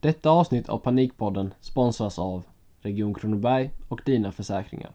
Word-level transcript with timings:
Detta 0.00 0.30
avsnitt 0.30 0.68
av 0.68 0.78
Panikpodden 0.78 1.54
sponsras 1.60 2.18
av 2.18 2.42
Region 2.82 3.14
Kronoberg 3.14 3.70
och 3.88 4.00
Dina 4.04 4.32
Försäkringar. 4.32 4.90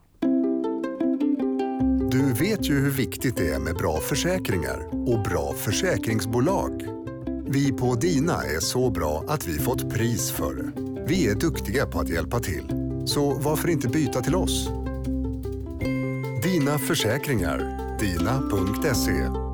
Du 2.12 2.34
vet 2.34 2.70
ju 2.70 2.80
hur 2.80 2.92
viktigt 2.92 3.38
det 3.38 3.50
är 3.50 3.60
med 3.60 3.76
bra 3.76 3.98
försäkringar 3.98 4.88
och 4.92 5.24
bra 5.24 5.54
försäkringsbolag. 5.54 6.86
Vi 7.48 7.72
på 7.72 7.96
Dina 7.96 8.34
är 8.34 8.60
så 8.60 8.90
bra 8.90 9.24
att 9.28 9.48
vi 9.48 9.60
fått 9.60 9.94
pris 9.94 10.32
för 10.32 10.54
det. 10.54 10.72
Vi 11.08 11.30
är 11.30 11.36
duktiga 11.36 11.86
på 11.86 12.00
att 12.00 12.10
hjälpa 12.10 12.40
till, 12.40 12.68
så 13.06 13.34
varför 13.34 13.70
inte 13.70 13.88
byta 13.88 14.22
till 14.22 14.36
oss? 14.36 14.70
Dina 16.44 16.78
Försäkringar, 16.78 17.58
dina.se. 18.00 19.45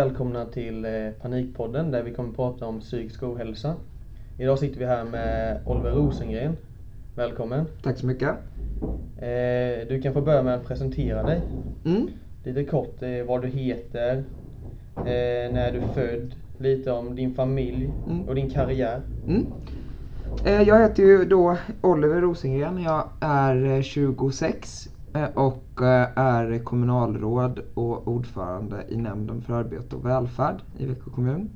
välkomna 0.00 0.44
till 0.44 0.84
eh, 0.84 0.90
Panikpodden 1.22 1.90
där 1.90 2.02
vi 2.02 2.10
kommer 2.14 2.30
att 2.30 2.36
prata 2.36 2.66
om 2.66 2.80
psykisk 2.80 3.22
ohälsa. 3.22 3.74
Idag 4.38 4.58
sitter 4.58 4.78
vi 4.78 4.86
här 4.86 5.04
med 5.04 5.60
Oliver 5.66 5.90
Rosengren. 5.90 6.56
Välkommen. 7.14 7.64
Tack 7.82 7.98
så 7.98 8.06
mycket. 8.06 8.28
Eh, 9.18 9.88
Du 9.88 10.00
kan 10.02 10.12
få 10.12 10.20
börja 10.20 10.42
med 10.42 10.54
att 10.54 10.64
presentera 10.64 11.22
dig. 11.22 11.40
Mm. 11.84 12.08
Lite 12.44 12.64
kort 12.64 13.02
eh, 13.02 13.26
vad 13.28 13.42
du 13.42 13.48
heter, 13.48 14.24
när 15.52 15.72
du 15.72 15.78
är 15.78 15.88
född, 15.94 16.34
lite 16.58 16.92
om 16.92 17.14
din 17.16 17.34
familj 17.34 17.90
Mm. 18.06 18.28
och 18.28 18.34
din 18.34 18.50
karriär. 18.50 19.00
Mm. 19.26 19.46
Jag 20.66 20.82
heter 20.82 21.02
ju 21.02 21.24
då 21.24 21.56
Oliver 21.80 22.20
Rosengren. 22.20 22.82
Jag 22.82 23.08
är 23.20 23.76
eh, 23.76 23.82
26 23.82 24.86
eh, 24.86 24.92
Eh, 25.16 25.28
och 25.34 25.82
eh, 25.82 26.08
är 26.18 26.58
kommunalråd 26.58 27.60
och 27.74 28.08
ordförande 28.08 28.84
i 28.88 28.96
nämnden 28.96 29.42
för 29.42 29.54
arbete 29.54 29.96
och 29.96 30.06
välfärd 30.06 30.62
i 30.78 30.86
Växjö 30.86 31.10
kommun. 31.10 31.50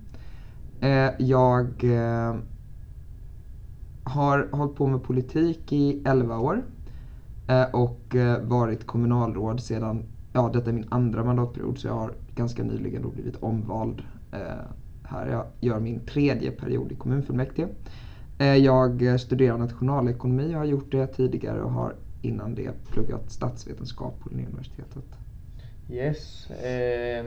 Eh, 0.81 1.11
jag 1.19 1.85
har 4.05 4.49
hållit 4.53 4.77
på 4.77 4.87
med 4.87 5.03
politik 5.03 5.73
i 5.73 6.03
11 6.05 6.39
år 6.39 6.63
och 7.73 8.17
varit 8.43 8.87
kommunalråd 8.87 9.61
sedan, 9.61 10.03
ja 10.33 10.51
detta 10.53 10.71
är 10.71 10.75
min 10.75 10.89
andra 10.89 11.25
mandatperiod 11.25 11.79
så 11.79 11.87
jag 11.87 11.95
har 11.95 12.13
ganska 12.35 12.63
nyligen 12.63 13.03
då 13.03 13.09
blivit 13.09 13.43
omvald 13.43 14.03
här. 15.03 15.27
Jag 15.27 15.45
gör 15.61 15.81
min 15.81 16.01
tredje 16.01 16.51
period 16.51 16.93
i 16.93 16.95
kommunfullmäktige. 16.95 17.69
Jag 18.39 19.21
studerar 19.21 19.59
nationalekonomi, 19.59 20.55
och 20.55 20.59
har 20.59 20.65
gjort 20.65 20.93
det 20.93 21.07
tidigare 21.07 21.63
och 21.63 21.73
har 21.73 21.95
innan 22.23 22.55
det 22.55 22.71
pluggat 22.93 23.31
statsvetenskap 23.31 24.21
på 24.21 24.29
Linnéuniversitetet. 24.29 25.05
Yes. 25.89 26.51
Eh, 26.51 27.25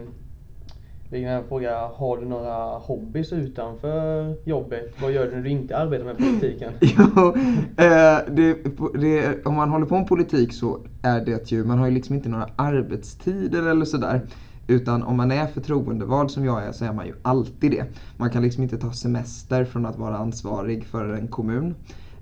fråga, 1.47 1.87
har 1.87 2.17
du 2.17 2.25
några 2.25 2.77
hobbys 2.77 3.33
utanför 3.33 4.35
jobbet? 4.43 4.93
Vad 5.01 5.11
gör 5.11 5.25
du 5.25 5.35
när 5.35 5.43
du 5.43 5.49
inte 5.49 5.77
arbetar 5.77 6.05
med 6.05 6.17
politiken? 6.17 6.73
Jo, 6.81 7.35
eh, 7.77 8.33
det, 8.35 8.57
det, 8.93 9.45
om 9.45 9.55
man 9.55 9.69
håller 9.69 9.85
på 9.85 9.97
med 9.97 10.07
politik 10.07 10.53
så 10.53 10.79
är 11.01 11.25
det 11.25 11.51
ju, 11.51 11.63
man 11.63 11.77
har 11.77 11.85
ju 11.85 11.93
liksom 11.93 12.15
inte 12.15 12.29
några 12.29 12.49
arbetstider 12.55 13.67
eller 13.67 13.85
sådär. 13.85 14.21
Utan 14.67 15.03
om 15.03 15.17
man 15.17 15.31
är 15.31 15.47
förtroendevald 15.47 16.31
som 16.31 16.45
jag 16.45 16.63
är 16.63 16.71
så 16.71 16.85
är 16.85 16.93
man 16.93 17.05
ju 17.05 17.13
alltid 17.21 17.71
det. 17.71 17.85
Man 18.17 18.29
kan 18.29 18.41
liksom 18.41 18.63
inte 18.63 18.77
ta 18.77 18.91
semester 18.91 19.65
från 19.65 19.85
att 19.85 19.97
vara 19.97 20.17
ansvarig 20.17 20.85
för 20.85 21.13
en 21.13 21.27
kommun. 21.27 21.75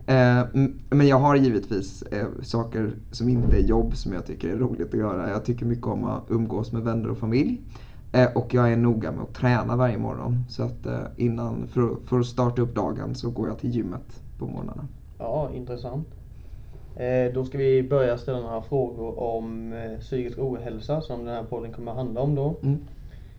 Eh, 0.08 0.46
men 0.90 1.08
jag 1.08 1.18
har 1.18 1.36
givetvis 1.36 2.02
eh, 2.02 2.28
saker 2.42 2.92
som 3.12 3.30
inte 3.30 3.58
är 3.58 3.62
jobb 3.62 3.96
som 3.96 4.14
jag 4.14 4.26
tycker 4.26 4.50
är 4.50 4.58
roligt 4.58 4.94
att 4.94 5.00
göra. 5.00 5.30
Jag 5.30 5.46
tycker 5.46 5.66
mycket 5.66 5.88
om 5.88 6.04
att 6.04 6.24
umgås 6.30 6.72
med 6.72 6.82
vänner 6.82 7.10
och 7.10 7.18
familj. 7.18 7.62
Eh, 8.12 8.32
och 8.36 8.54
jag 8.54 8.72
är 8.72 8.78
noga 8.78 9.12
med 9.12 9.24
att 9.24 9.34
träna 9.34 9.76
varje 9.76 9.98
morgon. 9.98 10.46
Så 10.50 10.64
att 10.64 10.88
innan, 11.18 11.68
för, 12.08 12.20
att 12.20 12.26
starta 12.26 12.62
upp 12.62 12.76
dagen 12.76 13.16
så 13.16 13.30
går 13.30 13.48
jag 13.48 13.60
till 13.60 13.70
gymmet 13.70 14.22
på 14.38 14.46
morgnarna. 14.46 14.88
Ja, 15.18 15.50
intressant. 15.54 16.08
Då 17.34 17.46
ska 17.46 17.58
vi 17.58 17.84
börja 17.84 18.18
ställa 18.18 18.40
några 18.40 18.62
frågor 18.62 19.20
om 19.20 19.74
psykisk 20.00 20.40
ohälsa 20.40 21.02
som 21.02 21.26
den 21.26 21.36
här 21.36 21.44
podden 21.44 21.74
kommer 21.74 21.92
att 21.92 21.98
handla 21.98 22.22
om 22.22 22.36
då. 22.36 22.56
Mm. 22.64 22.78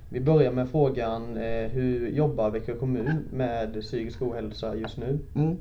Vi 0.08 0.20
börjar 0.20 0.52
med 0.52 0.68
frågan, 0.68 1.36
hur 1.70 2.08
jobbar 2.08 2.50
Växjö 2.50 2.74
kommun 2.74 3.24
med 3.32 3.80
psykisk 3.80 4.22
ohälsa 4.22 4.74
just 4.76 4.98
nu? 4.98 5.18
Mm. 5.34 5.56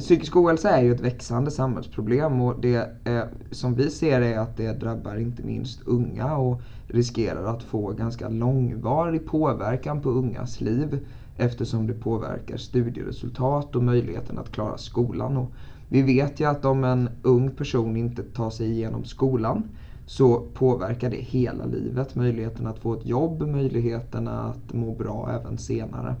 Psykisk 0.00 0.36
ohälsa 0.36 0.70
är 0.70 0.82
ju 0.82 0.94
ett 0.94 1.00
växande 1.00 1.50
samhällsproblem 1.50 2.40
och 2.40 2.60
det 2.60 2.90
eh, 3.04 3.22
som 3.50 3.74
vi 3.74 3.90
ser 3.90 4.20
är 4.20 4.38
att 4.38 4.56
det 4.56 4.72
drabbar 4.72 5.16
inte 5.16 5.42
minst 5.42 5.82
unga 5.86 6.36
och 6.36 6.60
riskerar 6.86 7.44
att 7.44 7.62
få 7.62 7.92
ganska 7.92 8.28
långvarig 8.28 9.26
påverkan 9.26 10.02
på 10.02 10.10
ungas 10.10 10.60
liv 10.60 11.06
eftersom 11.36 11.86
det 11.86 11.94
påverkar 11.94 12.56
studieresultat 12.56 13.76
och 13.76 13.82
möjligheten 13.82 14.38
att 14.38 14.52
klara 14.52 14.78
skolan. 14.78 15.36
Och 15.36 15.52
vi 15.88 16.02
vet 16.02 16.40
ju 16.40 16.44
att 16.44 16.64
om 16.64 16.84
en 16.84 17.10
ung 17.22 17.50
person 17.50 17.96
inte 17.96 18.22
tar 18.22 18.50
sig 18.50 18.70
igenom 18.70 19.04
skolan 19.04 19.68
så 20.06 20.40
påverkar 20.54 21.10
det 21.10 21.20
hela 21.20 21.64
livet. 21.64 22.14
Möjligheten 22.14 22.66
att 22.66 22.78
få 22.78 22.94
ett 22.94 23.06
jobb, 23.06 23.42
möjligheten 23.42 24.28
att 24.28 24.72
må 24.72 24.94
bra 24.94 25.30
även 25.40 25.58
senare. 25.58 26.16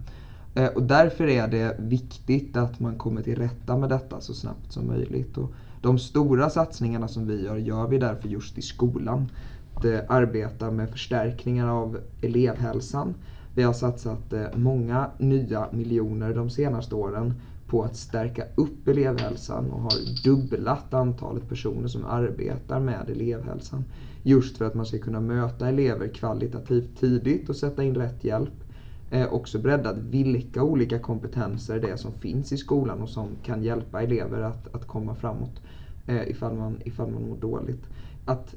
Eh, 0.54 0.66
och 0.66 0.82
därför 0.82 1.26
är 1.28 1.48
det 1.48 1.76
viktigt 1.78 2.56
att 2.56 2.80
man 2.80 2.98
kommer 2.98 3.22
till 3.22 3.38
rätta 3.38 3.76
med 3.76 3.88
detta 3.88 4.20
så 4.20 4.34
snabbt 4.34 4.72
som 4.72 4.86
möjligt. 4.86 5.38
Och 5.38 5.52
de 5.82 5.98
stora 5.98 6.50
satsningarna 6.50 7.08
som 7.08 7.26
vi 7.26 7.44
gör, 7.44 7.56
gör 7.56 7.88
vi 7.88 7.98
därför 7.98 8.28
just 8.28 8.58
i 8.58 8.62
skolan. 8.62 9.30
Att 9.74 9.84
eh, 9.84 9.98
arbeta 10.08 10.70
med 10.70 10.90
förstärkningar 10.90 11.68
av 11.68 11.98
elevhälsan. 12.22 13.14
Vi 13.54 13.62
har 13.62 13.72
satsat 13.72 14.32
eh, 14.32 14.46
många 14.56 15.10
nya 15.18 15.68
miljoner 15.72 16.34
de 16.34 16.50
senaste 16.50 16.94
åren 16.94 17.34
på 17.66 17.82
att 17.82 17.96
stärka 17.96 18.44
upp 18.54 18.88
elevhälsan 18.88 19.70
och 19.70 19.80
har 19.80 20.24
dubblat 20.24 20.94
antalet 20.94 21.48
personer 21.48 21.88
som 21.88 22.04
arbetar 22.04 22.80
med 22.80 23.10
elevhälsan. 23.10 23.84
Just 24.22 24.56
för 24.56 24.64
att 24.64 24.74
man 24.74 24.86
ska 24.86 24.98
kunna 24.98 25.20
möta 25.20 25.68
elever 25.68 26.08
kvalitativt 26.08 27.00
tidigt 27.00 27.48
och 27.48 27.56
sätta 27.56 27.82
in 27.84 27.94
rätt 27.94 28.24
hjälp 28.24 28.52
också 29.30 29.58
breddat 29.58 29.98
vilka 29.98 30.62
olika 30.62 30.98
kompetenser 30.98 31.80
det 31.80 31.90
är 31.90 31.96
som 31.96 32.12
finns 32.12 32.52
i 32.52 32.56
skolan 32.56 33.02
och 33.02 33.08
som 33.08 33.28
kan 33.42 33.62
hjälpa 33.62 34.02
elever 34.02 34.40
att, 34.40 34.74
att 34.74 34.86
komma 34.86 35.14
framåt 35.14 35.60
eh, 36.06 36.28
ifall, 36.28 36.54
man, 36.56 36.76
ifall 36.84 37.10
man 37.10 37.28
mår 37.28 37.36
dåligt. 37.36 37.88
Att 38.24 38.54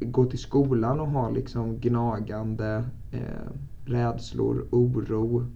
gå 0.00 0.24
till 0.24 0.38
skolan 0.38 1.00
och 1.00 1.08
ha 1.08 1.30
liksom 1.30 1.78
gnagande 1.80 2.84
eh, 3.12 3.50
rädslor, 3.84 4.66
oro, 4.70 5.46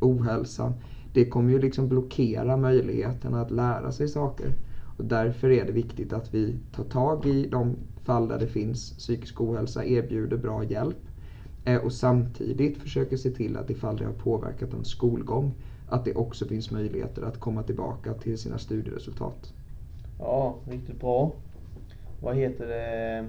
ohälsa. 0.00 0.72
Det 1.12 1.24
kommer 1.24 1.50
ju 1.50 1.58
liksom 1.58 1.88
blockera 1.88 2.56
möjligheten 2.56 3.34
att 3.34 3.50
lära 3.50 3.92
sig 3.92 4.08
saker. 4.08 4.52
Och 4.98 5.04
därför 5.04 5.50
är 5.50 5.66
det 5.66 5.72
viktigt 5.72 6.12
att 6.12 6.34
vi 6.34 6.58
tar 6.72 6.84
tag 6.84 7.26
i 7.26 7.48
de 7.48 7.76
fall 8.02 8.28
där 8.28 8.38
det 8.38 8.46
finns 8.46 8.96
psykisk 8.96 9.40
ohälsa, 9.40 9.84
erbjuder 9.84 10.36
bra 10.36 10.64
hjälp 10.64 10.96
och 11.84 11.92
samtidigt 11.92 12.78
försöker 12.78 13.16
se 13.16 13.30
till 13.30 13.56
att 13.56 13.70
ifall 13.70 13.96
det 13.96 14.04
har 14.04 14.12
påverkat 14.12 14.72
en 14.72 14.84
skolgång 14.84 15.54
att 15.88 16.04
det 16.04 16.14
också 16.14 16.46
finns 16.46 16.70
möjligheter 16.70 17.22
att 17.22 17.40
komma 17.40 17.62
tillbaka 17.62 18.14
till 18.14 18.38
sina 18.38 18.58
studieresultat. 18.58 19.52
Ja, 20.18 20.56
riktigt 20.68 21.00
bra. 21.00 21.32
Vad 22.20 22.36
heter 22.36 22.66
det? 22.66 23.28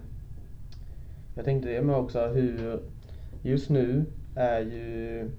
Jag 1.35 1.45
tänkte 1.45 1.69
det 1.69 1.81
med 1.81 1.95
också 1.95 2.27
hur 2.27 2.79
just 3.43 3.69
nu 3.69 4.05
är 4.35 4.59
ju 4.59 5.29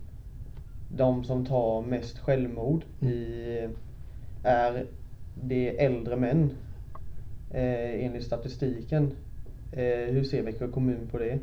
de 0.88 1.24
som 1.24 1.46
tar 1.46 1.82
mest 1.82 2.18
självmord 2.18 2.84
i, 3.00 3.58
är 4.42 4.86
det 5.42 5.84
äldre 5.84 6.16
män 6.16 6.50
eh, 7.50 8.04
enligt 8.04 8.24
statistiken. 8.24 9.10
Eh, 9.72 10.12
hur 10.12 10.24
ser 10.24 10.42
Växjö 10.42 10.68
kommun 10.68 11.08
på 11.10 11.18
det? 11.18 11.38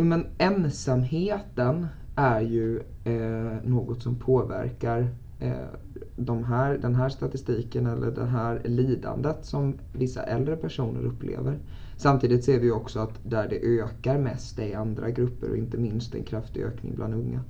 Jo 0.00 0.06
men 0.06 0.26
ensamheten 0.38 1.86
är 2.16 2.40
ju 2.40 2.80
eh, 3.04 3.64
något 3.64 4.02
som 4.02 4.16
påverkar 4.16 5.08
eh, 5.40 5.52
de 6.16 6.44
här, 6.44 6.78
den 6.78 6.94
här 6.94 7.08
statistiken 7.08 7.86
eller 7.86 8.10
det 8.10 8.24
här 8.24 8.62
lidandet 8.64 9.44
som 9.44 9.78
vissa 9.92 10.22
äldre 10.22 10.56
personer 10.56 11.04
upplever. 11.04 11.58
Samtidigt 11.96 12.44
ser 12.44 12.60
vi 12.60 12.70
också 12.70 12.98
att 12.98 13.20
där 13.22 13.48
det 13.48 13.80
ökar 13.80 14.18
mest 14.18 14.58
är 14.58 14.66
i 14.66 14.74
andra 14.74 15.10
grupper 15.10 15.50
och 15.50 15.56
inte 15.56 15.76
minst 15.76 16.14
en 16.14 16.24
kraftig 16.24 16.62
ökning 16.62 16.94
bland 16.94 17.14
unga. 17.14 17.40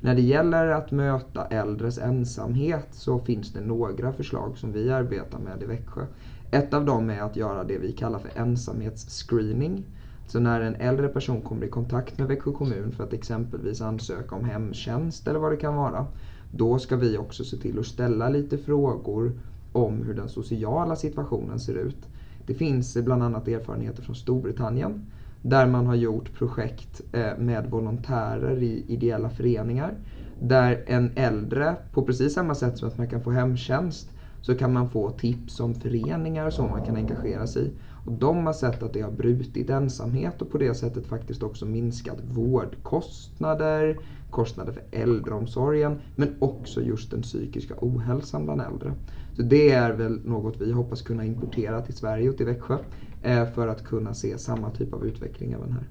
När 0.00 0.14
det 0.14 0.22
gäller 0.22 0.66
att 0.66 0.90
möta 0.90 1.46
äldres 1.46 1.98
ensamhet 1.98 2.88
så 2.90 3.18
finns 3.18 3.52
det 3.52 3.60
några 3.60 4.12
förslag 4.12 4.58
som 4.58 4.72
vi 4.72 4.90
arbetar 4.90 5.38
med 5.38 5.62
i 5.62 5.66
Växjö. 5.66 6.06
Ett 6.50 6.74
av 6.74 6.84
dem 6.84 7.10
är 7.10 7.20
att 7.20 7.36
göra 7.36 7.64
det 7.64 7.78
vi 7.78 7.92
kallar 7.92 8.18
för 8.18 8.40
ensamhetsscreening. 8.40 9.84
Så 10.32 10.40
när 10.40 10.60
en 10.60 10.74
äldre 10.74 11.08
person 11.08 11.42
kommer 11.42 11.66
i 11.66 11.68
kontakt 11.68 12.18
med 12.18 12.28
Växjö 12.28 12.52
kommun 12.52 12.92
för 12.92 13.04
att 13.04 13.12
exempelvis 13.12 13.80
ansöka 13.80 14.34
om 14.34 14.44
hemtjänst 14.44 15.28
eller 15.28 15.38
vad 15.38 15.52
det 15.52 15.56
kan 15.56 15.76
vara. 15.76 16.06
Då 16.50 16.78
ska 16.78 16.96
vi 16.96 17.18
också 17.18 17.44
se 17.44 17.56
till 17.56 17.78
att 17.78 17.86
ställa 17.86 18.28
lite 18.28 18.58
frågor 18.58 19.32
om 19.72 20.02
hur 20.02 20.14
den 20.14 20.28
sociala 20.28 20.96
situationen 20.96 21.60
ser 21.60 21.74
ut. 21.74 22.08
Det 22.46 22.54
finns 22.54 22.96
bland 22.96 23.22
annat 23.22 23.48
erfarenheter 23.48 24.02
från 24.02 24.16
Storbritannien 24.16 25.06
där 25.42 25.66
man 25.66 25.86
har 25.86 25.94
gjort 25.94 26.34
projekt 26.34 27.00
eh, 27.12 27.38
med 27.38 27.70
volontärer 27.70 28.62
i 28.62 28.84
ideella 28.88 29.30
föreningar. 29.30 29.94
Där 30.38 30.84
en 30.86 31.12
äldre, 31.16 31.76
på 31.92 32.02
precis 32.02 32.34
samma 32.34 32.54
sätt 32.54 32.78
som 32.78 32.88
att 32.88 32.98
man 32.98 33.08
kan 33.08 33.20
få 33.20 33.30
hemtjänst, 33.30 34.10
så 34.40 34.54
kan 34.54 34.72
man 34.72 34.90
få 34.90 35.10
tips 35.10 35.60
om 35.60 35.74
föreningar 35.74 36.50
som 36.50 36.70
man 36.70 36.82
kan 36.82 36.96
engagera 36.96 37.46
sig 37.46 37.66
i. 37.66 37.70
Och 38.04 38.12
de 38.12 38.46
har 38.46 38.52
sett 38.52 38.82
att 38.82 38.92
det 38.92 39.00
har 39.00 39.10
brutit 39.10 39.70
ensamhet 39.70 40.42
och 40.42 40.50
på 40.50 40.58
det 40.58 40.74
sättet 40.74 41.06
faktiskt 41.06 41.42
också 41.42 41.66
minskat 41.66 42.18
vårdkostnader, 42.24 43.98
kostnader 44.30 44.72
för 44.72 44.82
äldreomsorgen, 44.90 46.00
men 46.16 46.36
också 46.38 46.82
just 46.82 47.10
den 47.10 47.22
psykiska 47.22 47.74
ohälsan 47.80 48.44
bland 48.44 48.60
äldre. 48.60 48.92
Så 49.36 49.42
det 49.42 49.70
är 49.70 49.92
väl 49.92 50.20
något 50.24 50.60
vi 50.60 50.72
hoppas 50.72 51.02
kunna 51.02 51.24
importera 51.24 51.82
till 51.82 51.94
Sverige 51.94 52.30
och 52.30 52.36
till 52.36 52.46
Växjö 52.46 52.78
eh, 53.22 53.46
för 53.46 53.68
att 53.68 53.84
kunna 53.84 54.14
se 54.14 54.38
samma 54.38 54.70
typ 54.70 54.94
av 54.94 55.06
utveckling 55.06 55.52
även 55.52 55.72
här. 55.72 55.84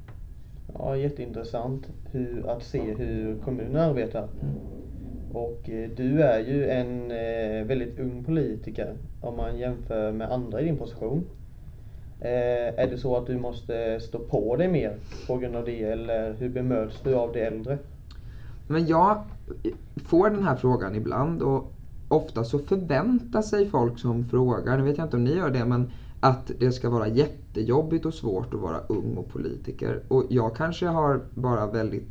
Ja, 0.74 0.98
jätteintressant 0.98 1.90
hur, 2.12 2.50
att 2.50 2.64
se 2.64 2.94
hur 2.94 3.38
kommunen 3.38 3.76
arbetar. 3.76 4.28
Och 5.34 5.70
eh, 5.70 5.90
du 5.90 6.22
är 6.22 6.40
ju 6.40 6.70
en 6.70 7.12
eh, 7.12 7.68
väldigt 7.68 8.00
ung 8.00 8.24
politiker 8.24 8.98
om 9.22 9.38
man 9.38 9.58
jämför 9.58 10.12
med 10.12 10.32
andra 10.32 10.62
i 10.62 10.66
din 10.66 10.78
position. 10.78 11.24
Eh, 12.22 12.80
är 12.80 12.88
det 12.88 12.98
så 12.98 13.18
att 13.18 13.28
du 13.28 13.38
måste 13.38 14.00
stå 14.00 14.20
på 14.20 14.56
dig 14.56 14.68
mer 14.68 14.98
på 15.28 15.38
grund 15.38 15.56
av 15.56 15.66
det 15.66 15.84
eller 15.84 16.34
hur 16.34 16.50
bemöts 16.50 17.02
du 17.04 17.16
av 17.16 17.34
de 17.34 17.42
äldre? 17.42 17.78
Men 18.68 18.88
jag 18.88 19.24
får 20.06 20.30
den 20.30 20.44
här 20.44 20.56
frågan 20.56 20.96
ibland 20.96 21.42
och 21.42 21.74
ofta 22.08 22.44
så 22.44 22.60
förväntar 22.60 23.42
sig 23.42 23.70
folk 23.70 24.00
som 24.00 24.30
frågar, 24.30 24.78
nu 24.78 24.84
vet 24.84 24.98
jag 24.98 25.08
inte 25.08 25.18
om 25.18 25.24
ni 25.24 25.36
gör 25.36 25.50
det, 25.50 25.66
men 25.66 25.92
att 26.20 26.52
det 26.60 26.72
ska 26.72 26.90
vara 26.90 27.08
jättejobbigt 27.08 28.06
och 28.06 28.14
svårt 28.14 28.54
att 28.54 28.60
vara 28.60 28.80
ung 28.90 29.18
och 29.18 29.30
politiker. 29.30 30.04
Och 30.08 30.26
jag 30.30 30.56
kanske 30.56 30.86
har 30.86 31.22
bara 31.34 31.68
väldigt 31.68 32.10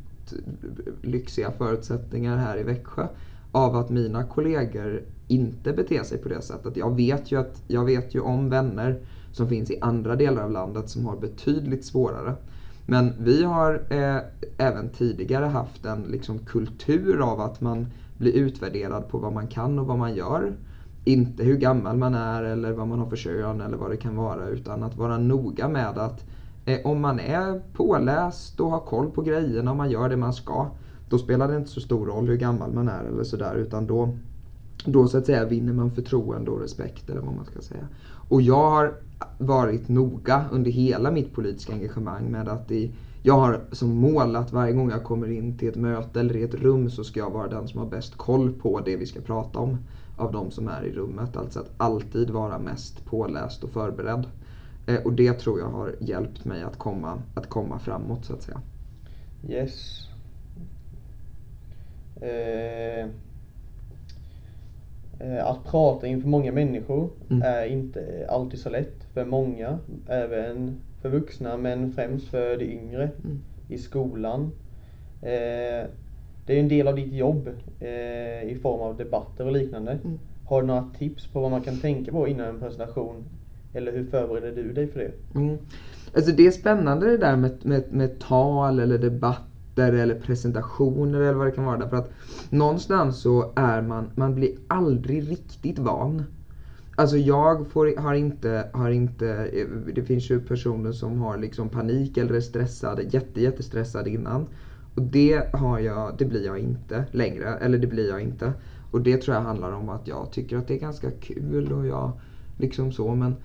lyxiga 1.03 1.51
förutsättningar 1.51 2.37
här 2.37 2.59
i 2.59 2.63
Växjö 2.63 3.07
av 3.53 3.77
att 3.77 3.91
mina 3.91 4.25
kollegor 4.25 5.03
inte 5.29 5.73
beter 5.73 6.03
sig 6.03 6.19
på 6.19 6.29
det 6.29 6.43
sättet. 6.43 6.77
Jag 6.77 6.97
vet 6.97 7.33
ju, 7.33 7.41
att, 7.41 7.63
jag 7.67 7.85
vet 7.85 8.15
ju 8.15 8.21
om 8.21 8.51
vänner 8.51 9.01
som 9.33 9.49
finns 9.49 9.71
i 9.71 9.79
andra 9.81 10.17
delar 10.17 10.43
av 10.43 10.51
landet 10.51 10.91
som 10.91 11.07
har 11.07 11.17
betydligt 11.17 11.85
svårare. 11.85 12.35
Men 12.87 13.13
vi 13.19 13.45
har 13.45 13.83
eh, 13.89 14.19
även 14.59 14.89
tidigare 14.89 15.45
haft 15.45 15.85
en 15.85 16.03
liksom, 16.03 16.39
kultur 16.39 17.21
av 17.21 17.41
att 17.41 17.61
man 17.61 17.87
blir 18.19 18.33
utvärderad 18.33 19.09
på 19.09 19.19
vad 19.19 19.33
man 19.33 19.47
kan 19.47 19.79
och 19.79 19.87
vad 19.87 19.99
man 19.99 20.15
gör. 20.15 20.53
Inte 21.05 21.45
hur 21.45 21.57
gammal 21.57 21.97
man 21.97 22.15
är 22.15 22.43
eller 22.43 22.73
vad 22.73 22.89
man 22.89 22.99
har 22.99 23.07
för 23.07 23.17
kön 23.17 23.61
eller 23.61 23.77
vad 23.77 23.91
det 23.91 23.97
kan 23.97 24.17
vara 24.17 24.49
utan 24.49 24.83
att 24.83 24.97
vara 24.97 25.19
noga 25.19 25.69
med 25.69 25.99
att 25.99 26.25
eh, 26.65 26.79
om 26.85 27.01
man 27.01 27.21
är 27.21 27.63
påläst 27.73 28.61
och 28.61 28.71
har 28.71 28.81
koll 28.81 29.11
på 29.11 29.23
grejerna 29.23 29.71
och 29.71 29.77
man 29.77 29.91
gör 29.91 30.09
det 30.09 30.17
man 30.17 30.33
ska 30.33 30.71
då 31.09 31.19
spelar 31.19 31.49
det 31.49 31.57
inte 31.57 31.71
så 31.71 31.81
stor 31.81 32.07
roll 32.07 32.29
hur 32.29 32.37
gammal 32.37 32.73
man 32.73 32.89
är 32.89 33.05
eller 33.05 33.25
sådär 33.25 33.55
utan 33.55 33.87
då, 33.87 34.19
då 34.85 35.09
så 35.09 35.19
att 35.19 35.27
säga 35.27 35.45
vinner 35.45 35.73
man 35.73 35.91
förtroende 35.91 36.51
och 36.51 36.61
respekt 36.61 37.11
eller 37.11 37.21
vad 37.21 37.35
man 37.35 37.45
ska 37.45 37.61
säga. 37.61 37.89
Och 38.29 38.43
jag 38.43 38.71
har 38.71 38.95
varit 39.39 39.89
noga 39.89 40.45
under 40.53 40.71
hela 40.71 41.11
mitt 41.11 41.35
politiska 41.35 41.73
engagemang 41.73 42.31
med 42.31 42.49
att 42.49 42.71
i, 42.71 42.93
jag 43.23 43.35
har 43.35 43.61
som 43.73 43.91
mål 43.91 44.37
att 44.37 44.53
varje 44.53 44.73
gång 44.73 44.91
jag 44.91 45.05
kommer 45.05 45.31
in 45.31 45.59
till 45.59 45.69
ett 45.69 45.77
möte 45.77 46.21
eller 46.21 46.37
i 46.37 46.43
ett 46.43 46.55
rum 46.55 46.91
så 46.91 47.05
ska 47.05 47.21
jag 47.21 47.31
vara 47.31 47.49
den 47.49 47.69
som 47.69 47.81
har 47.81 47.87
bäst 47.87 48.17
koll 48.17 48.53
på 48.53 48.81
det 48.81 48.97
vi 48.97 49.07
ska 49.07 49.21
prata 49.21 49.59
om 49.59 49.79
av 50.17 50.33
de 50.33 50.51
som 50.51 50.69
är 50.69 50.83
i 50.83 50.93
rummet. 50.93 51.37
Alltså 51.37 51.61
att 51.61 51.71
alltid 51.77 52.31
vara 52.31 52.59
mest 52.59 53.05
påläst 53.05 53.65
och 53.65 53.71
förberedd. 53.71 54.27
Eh, 54.87 55.03
och 55.03 55.13
det 55.13 55.33
tror 55.33 55.61
jag 55.61 55.69
har 55.69 55.95
hjälpt 56.01 56.45
mig 56.45 56.63
att 56.63 56.79
komma, 56.79 57.23
att 57.35 57.49
komma 57.49 57.79
framåt 57.79 58.25
så 58.25 58.33
att 58.33 58.43
säga. 58.43 58.61
Yes. 59.49 60.09
Eh, 62.21 63.09
att 65.43 65.65
prata 65.65 66.07
inför 66.07 66.29
många 66.29 66.53
människor 66.53 67.11
Mm. 67.31 67.43
är 67.43 67.65
inte 67.67 68.27
alltid 68.29 68.61
så 68.61 68.71
lätt 68.71 69.05
för 69.15 69.25
många, 69.25 69.79
även 70.09 70.77
för 71.03 71.09
vuxna 71.09 71.57
men 71.57 71.93
främst 71.93 72.29
för 72.29 72.57
de 72.57 72.65
yngre 72.65 73.11
Mm. 73.25 73.39
i 73.69 73.79
skolan. 73.79 74.51
Eh, 75.23 75.87
det 76.47 76.57
är 76.57 76.61
en 76.61 76.69
del 76.69 76.89
av 76.89 76.97
ditt 76.97 77.13
jobb 77.13 77.49
eh, 77.81 78.43
i 78.51 78.59
form 78.63 78.81
av 78.81 78.97
debatter 78.97 79.47
och 79.47 79.53
liknande. 79.53 79.93
Mm. 80.05 80.19
Har 80.47 80.61
du 80.63 80.67
några 80.67 80.91
tips 80.99 81.27
på 81.27 81.41
vad 81.41 81.51
man 81.51 81.61
kan 81.63 81.77
tänka 81.81 82.13
på 82.13 82.29
innan 82.29 82.47
en 82.49 82.61
presentation? 82.61 83.25
Eller 83.75 83.93
hur 83.93 84.05
förbereder 84.05 84.63
du 84.63 84.73
dig 84.73 84.87
för 84.87 85.01
det? 85.01 85.39
Mm. 85.39 85.59
Alltså 86.17 86.33
det 86.33 86.47
är 86.47 86.51
spännande 86.51 87.11
det 87.11 87.17
där 87.17 87.37
med, 87.37 87.53
med, 87.63 87.85
med 87.91 88.19
tal 88.19 88.81
eller 88.81 88.99
debatter 89.79 89.93
eller 89.93 90.15
presentationer 90.15 91.21
eller 91.21 91.39
vad 91.39 91.47
det 91.47 91.53
kan 91.53 91.65
vara. 91.65 91.79
Därför 91.79 91.97
att 91.97 92.11
någonstans 92.51 93.21
så 93.21 93.53
är 93.57 93.83
man, 93.83 94.11
man 94.15 94.35
blir 94.35 94.51
aldrig 94.69 95.31
riktigt 95.31 95.79
van. 95.79 96.25
Alltså 96.97 97.17
jag 97.17 97.67
får, 97.67 98.01
har, 98.01 98.15
inte, 98.15 98.71
har 98.73 98.91
inte, 98.91 99.29
eh, 99.29 99.67
det 99.95 100.03
finns 100.03 100.31
ju 100.31 100.41
personer 100.41 100.93
som 100.93 101.19
har 101.19 101.39
liksom 101.39 101.69
panik 101.69 102.17
eller 102.17 102.35
är 102.35 102.41
stressade, 102.41 103.03
jätte, 103.03 103.41
jättestressade 103.41 104.11
innan. 104.11 104.47
Och 104.95 105.03
det 105.03 105.55
har 105.55 105.79
jag, 105.79 106.15
det 106.19 106.25
blir 106.25 106.47
jag 106.47 106.59
inte 106.59 107.05
längre, 107.13 107.55
eller 107.61 107.79
det 107.79 107.87
blir 107.87 108.09
jag 108.09 108.21
inte. 108.21 108.53
Och 108.91 109.01
det 109.01 109.17
tror 109.17 109.37
jag 109.37 109.43
handlar 109.43 109.73
om 109.73 109.89
att 109.89 110.09
jag 110.09 110.33
tycker 110.33 110.59
att 110.59 110.69
det 110.69 110.75
är 110.75 110.81
ganska 110.81 111.11
kul 111.11 111.73
och 111.73 111.87
jag 111.87 112.13
liksom 112.59 112.93
så 112.93 113.15
men 113.15 113.37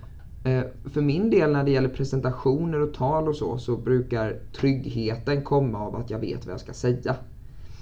Eh, 0.44 0.64
för 0.84 1.00
min 1.00 1.30
del 1.30 1.52
när 1.52 1.64
det 1.64 1.70
gäller 1.70 1.88
presentationer 1.88 2.80
och 2.80 2.94
tal 2.94 3.28
och 3.28 3.36
så, 3.36 3.58
så 3.58 3.76
brukar 3.76 4.38
tryggheten 4.56 5.42
komma 5.42 5.78
av 5.78 5.96
att 5.96 6.10
jag 6.10 6.18
vet 6.18 6.46
vad 6.46 6.52
jag 6.52 6.60
ska 6.60 6.72
säga. 6.72 7.16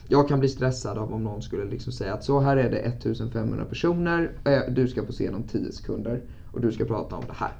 Jag 0.09 0.29
kan 0.29 0.41
bli 0.41 0.49
stressad 0.49 0.99
av 0.99 1.13
om 1.13 1.25
någon 1.25 1.43
skulle 1.43 1.65
liksom 1.65 1.93
säga 1.93 2.15
att 2.15 2.25
så 2.25 2.41
här 2.41 2.57
är 2.57 2.71
det 2.71 2.79
1500 2.79 3.65
personer, 3.65 4.33
eh, 4.45 4.75
du 4.75 4.89
ska 4.89 5.05
få 5.05 5.13
se 5.13 5.31
dem 5.31 5.43
10 5.43 5.73
sekunder 5.73 6.23
och 6.53 6.61
du 6.61 6.73
ska 6.73 6.85
prata 6.85 7.17
om 7.17 7.25
det 7.27 7.35
här. 7.37 7.53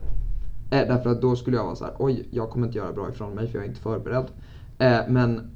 Eh, 0.71 0.89
därför 0.89 1.11
att 1.11 1.23
då 1.23 1.37
skulle 1.37 1.57
jag 1.57 1.65
vara 1.65 1.77
så 1.77 1.85
här, 1.85 1.95
oj, 1.99 2.29
jag 2.31 2.51
kommer 2.51 2.67
inte 2.67 2.79
göra 2.79 2.93
bra 2.93 3.09
ifrån 3.09 3.35
mig 3.35 3.49
för 3.49 3.59
jag 3.59 3.65
är 3.65 3.69
inte 3.69 3.81
förberedd. 3.81 4.27
Men 5.09 5.51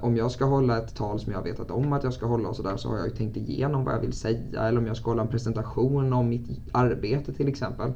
om 0.00 0.16
jag 0.16 0.30
ska 0.30 0.44
hålla 0.44 0.78
ett 0.78 0.94
tal 0.94 1.20
som 1.20 1.32
jag 1.32 1.42
vetat 1.42 1.70
om 1.70 1.92
att 1.92 2.04
jag 2.04 2.12
ska 2.12 2.26
hålla 2.26 2.48
och 2.48 2.56
sådär 2.56 2.76
så 2.76 2.88
har 2.88 2.96
jag 2.96 3.08
ju 3.08 3.14
tänkt 3.14 3.36
igenom 3.36 3.84
vad 3.84 3.94
jag 3.94 4.00
vill 4.00 4.12
säga. 4.12 4.62
Eller 4.62 4.78
om 4.78 4.86
jag 4.86 4.96
ska 4.96 5.10
hålla 5.10 5.22
en 5.22 5.28
presentation 5.28 6.12
om 6.12 6.28
mitt 6.28 6.48
arbete 6.72 7.32
till 7.32 7.48
exempel. 7.48 7.92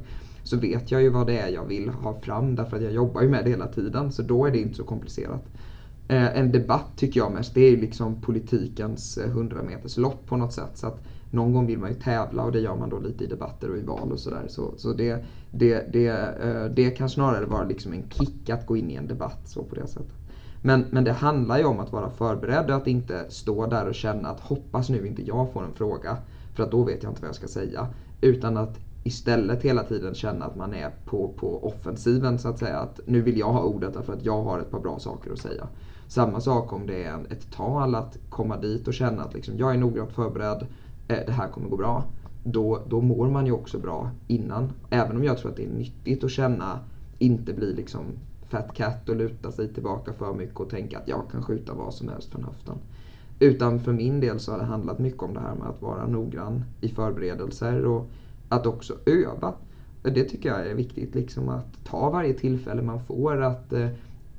Så 0.49 0.57
vet 0.57 0.91
jag 0.91 1.01
ju 1.01 1.09
vad 1.09 1.27
det 1.27 1.39
är 1.39 1.47
jag 1.47 1.65
vill 1.65 1.89
ha 1.89 2.19
fram 2.21 2.55
därför 2.55 2.77
att 2.77 2.83
jag 2.83 2.93
jobbar 2.93 3.21
ju 3.21 3.29
med 3.29 3.45
det 3.45 3.49
hela 3.49 3.67
tiden. 3.67 4.11
Så 4.11 4.21
då 4.21 4.45
är 4.45 4.51
det 4.51 4.59
inte 4.59 4.75
så 4.75 4.83
komplicerat. 4.83 5.45
Eh, 6.07 6.37
en 6.37 6.51
debatt 6.51 6.87
tycker 6.95 7.19
jag 7.19 7.31
mest, 7.31 7.53
det 7.53 7.61
är 7.61 7.69
ju 7.69 7.77
liksom 7.77 8.21
politikens 8.21 9.17
eh, 9.17 9.29
100 9.29 9.63
meters 9.63 9.97
lopp 9.97 10.25
på 10.25 10.37
något 10.37 10.53
sätt. 10.53 10.71
Så 10.73 10.87
att 10.87 11.03
någon 11.31 11.53
gång 11.53 11.67
vill 11.67 11.79
man 11.79 11.89
ju 11.89 11.95
tävla 11.95 12.43
och 12.43 12.51
det 12.51 12.59
gör 12.59 12.75
man 12.75 12.89
då 12.89 12.99
lite 12.99 13.23
i 13.23 13.27
debatter 13.27 13.71
och 13.71 13.77
i 13.77 13.81
val 13.81 14.11
och 14.11 14.19
sådär. 14.19 14.45
Så, 14.47 14.73
så 14.77 14.93
det, 14.93 15.25
det, 15.51 15.93
det, 15.93 16.07
eh, 16.43 16.65
det 16.65 16.89
kan 16.89 17.09
snarare 17.09 17.45
vara 17.45 17.63
liksom 17.63 17.93
en 17.93 18.09
kick 18.09 18.49
att 18.49 18.65
gå 18.65 18.77
in 18.77 18.91
i 18.91 18.95
en 18.95 19.07
debatt 19.07 19.41
så 19.45 19.63
på 19.63 19.75
det 19.75 19.87
sättet. 19.87 20.13
Men, 20.61 20.85
men 20.91 21.03
det 21.03 21.11
handlar 21.11 21.57
ju 21.57 21.65
om 21.65 21.79
att 21.79 21.91
vara 21.91 22.09
förberedd 22.09 22.69
och 22.69 22.75
att 22.75 22.87
inte 22.87 23.25
stå 23.29 23.65
där 23.65 23.87
och 23.87 23.95
känna 23.95 24.29
att 24.29 24.39
hoppas 24.39 24.89
nu 24.89 25.07
inte 25.07 25.21
jag 25.27 25.53
får 25.53 25.63
en 25.63 25.73
fråga 25.73 26.17
för 26.53 26.63
att 26.63 26.71
då 26.71 26.83
vet 26.83 27.03
jag 27.03 27.11
inte 27.11 27.21
vad 27.21 27.29
jag 27.29 27.35
ska 27.35 27.47
säga. 27.47 27.87
Utan 28.21 28.57
att 28.57 28.79
istället 29.09 29.63
hela 29.63 29.83
tiden 29.83 30.15
känna 30.15 30.45
att 30.45 30.55
man 30.55 30.73
är 30.73 30.91
på, 31.05 31.33
på 31.37 31.67
offensiven 31.67 32.39
så 32.39 32.47
att 32.47 32.59
säga. 32.59 32.79
Att 32.79 32.99
nu 33.05 33.21
vill 33.21 33.37
jag 33.37 33.51
ha 33.51 33.63
ordet 33.63 33.93
därför 33.93 34.13
att 34.13 34.25
jag 34.25 34.43
har 34.43 34.59
ett 34.59 34.71
par 34.71 34.79
bra 34.79 34.99
saker 34.99 35.31
att 35.31 35.39
säga. 35.39 35.67
Samma 36.07 36.41
sak 36.41 36.73
om 36.73 36.87
det 36.87 37.03
är 37.03 37.19
ett 37.29 37.51
tal, 37.51 37.95
att 37.95 38.17
komma 38.29 38.57
dit 38.57 38.87
och 38.87 38.93
känna 38.93 39.23
att 39.23 39.33
liksom, 39.33 39.57
jag 39.57 39.73
är 39.73 39.77
noggrant 39.77 40.11
förberedd, 40.11 40.67
eh, 41.07 41.19
det 41.25 41.31
här 41.31 41.47
kommer 41.47 41.69
gå 41.69 41.77
bra. 41.77 42.03
Då, 42.43 42.81
då 42.89 43.01
mår 43.01 43.29
man 43.29 43.45
ju 43.45 43.51
också 43.51 43.79
bra 43.79 44.11
innan. 44.27 44.71
Även 44.89 45.17
om 45.17 45.23
jag 45.23 45.37
tror 45.37 45.51
att 45.51 45.57
det 45.57 45.65
är 45.65 45.69
nyttigt 45.69 46.23
att 46.23 46.31
känna, 46.31 46.79
inte 47.17 47.53
bli 47.53 47.73
liksom 47.73 48.01
fat 48.49 48.73
cat 48.73 49.09
och 49.09 49.15
luta 49.15 49.51
sig 49.51 49.73
tillbaka 49.73 50.13
för 50.13 50.33
mycket 50.33 50.59
och 50.59 50.69
tänka 50.69 50.97
att 50.97 51.07
jag 51.07 51.21
kan 51.31 51.43
skjuta 51.43 51.73
vad 51.73 51.93
som 51.93 52.09
helst 52.09 52.31
från 52.31 52.43
höften. 52.43 52.75
Utan 53.39 53.79
för 53.79 53.93
min 53.93 54.19
del 54.19 54.39
så 54.39 54.51
har 54.51 54.59
det 54.59 54.65
handlat 54.65 54.99
mycket 54.99 55.23
om 55.23 55.33
det 55.33 55.39
här 55.39 55.55
med 55.55 55.67
att 55.67 55.81
vara 55.81 56.07
noggrann 56.07 56.63
i 56.81 56.89
förberedelser 56.89 57.85
och 57.85 58.09
att 58.49 58.65
också 58.65 58.97
öva. 59.05 59.53
Det 60.01 60.23
tycker 60.23 60.49
jag 60.49 60.67
är 60.67 60.75
viktigt, 60.75 61.15
liksom 61.15 61.49
att 61.49 61.83
ta 61.83 62.09
varje 62.09 62.33
tillfälle 62.33 62.81
man 62.81 63.03
får. 63.03 63.41
att 63.41 63.73
eh, 63.73 63.89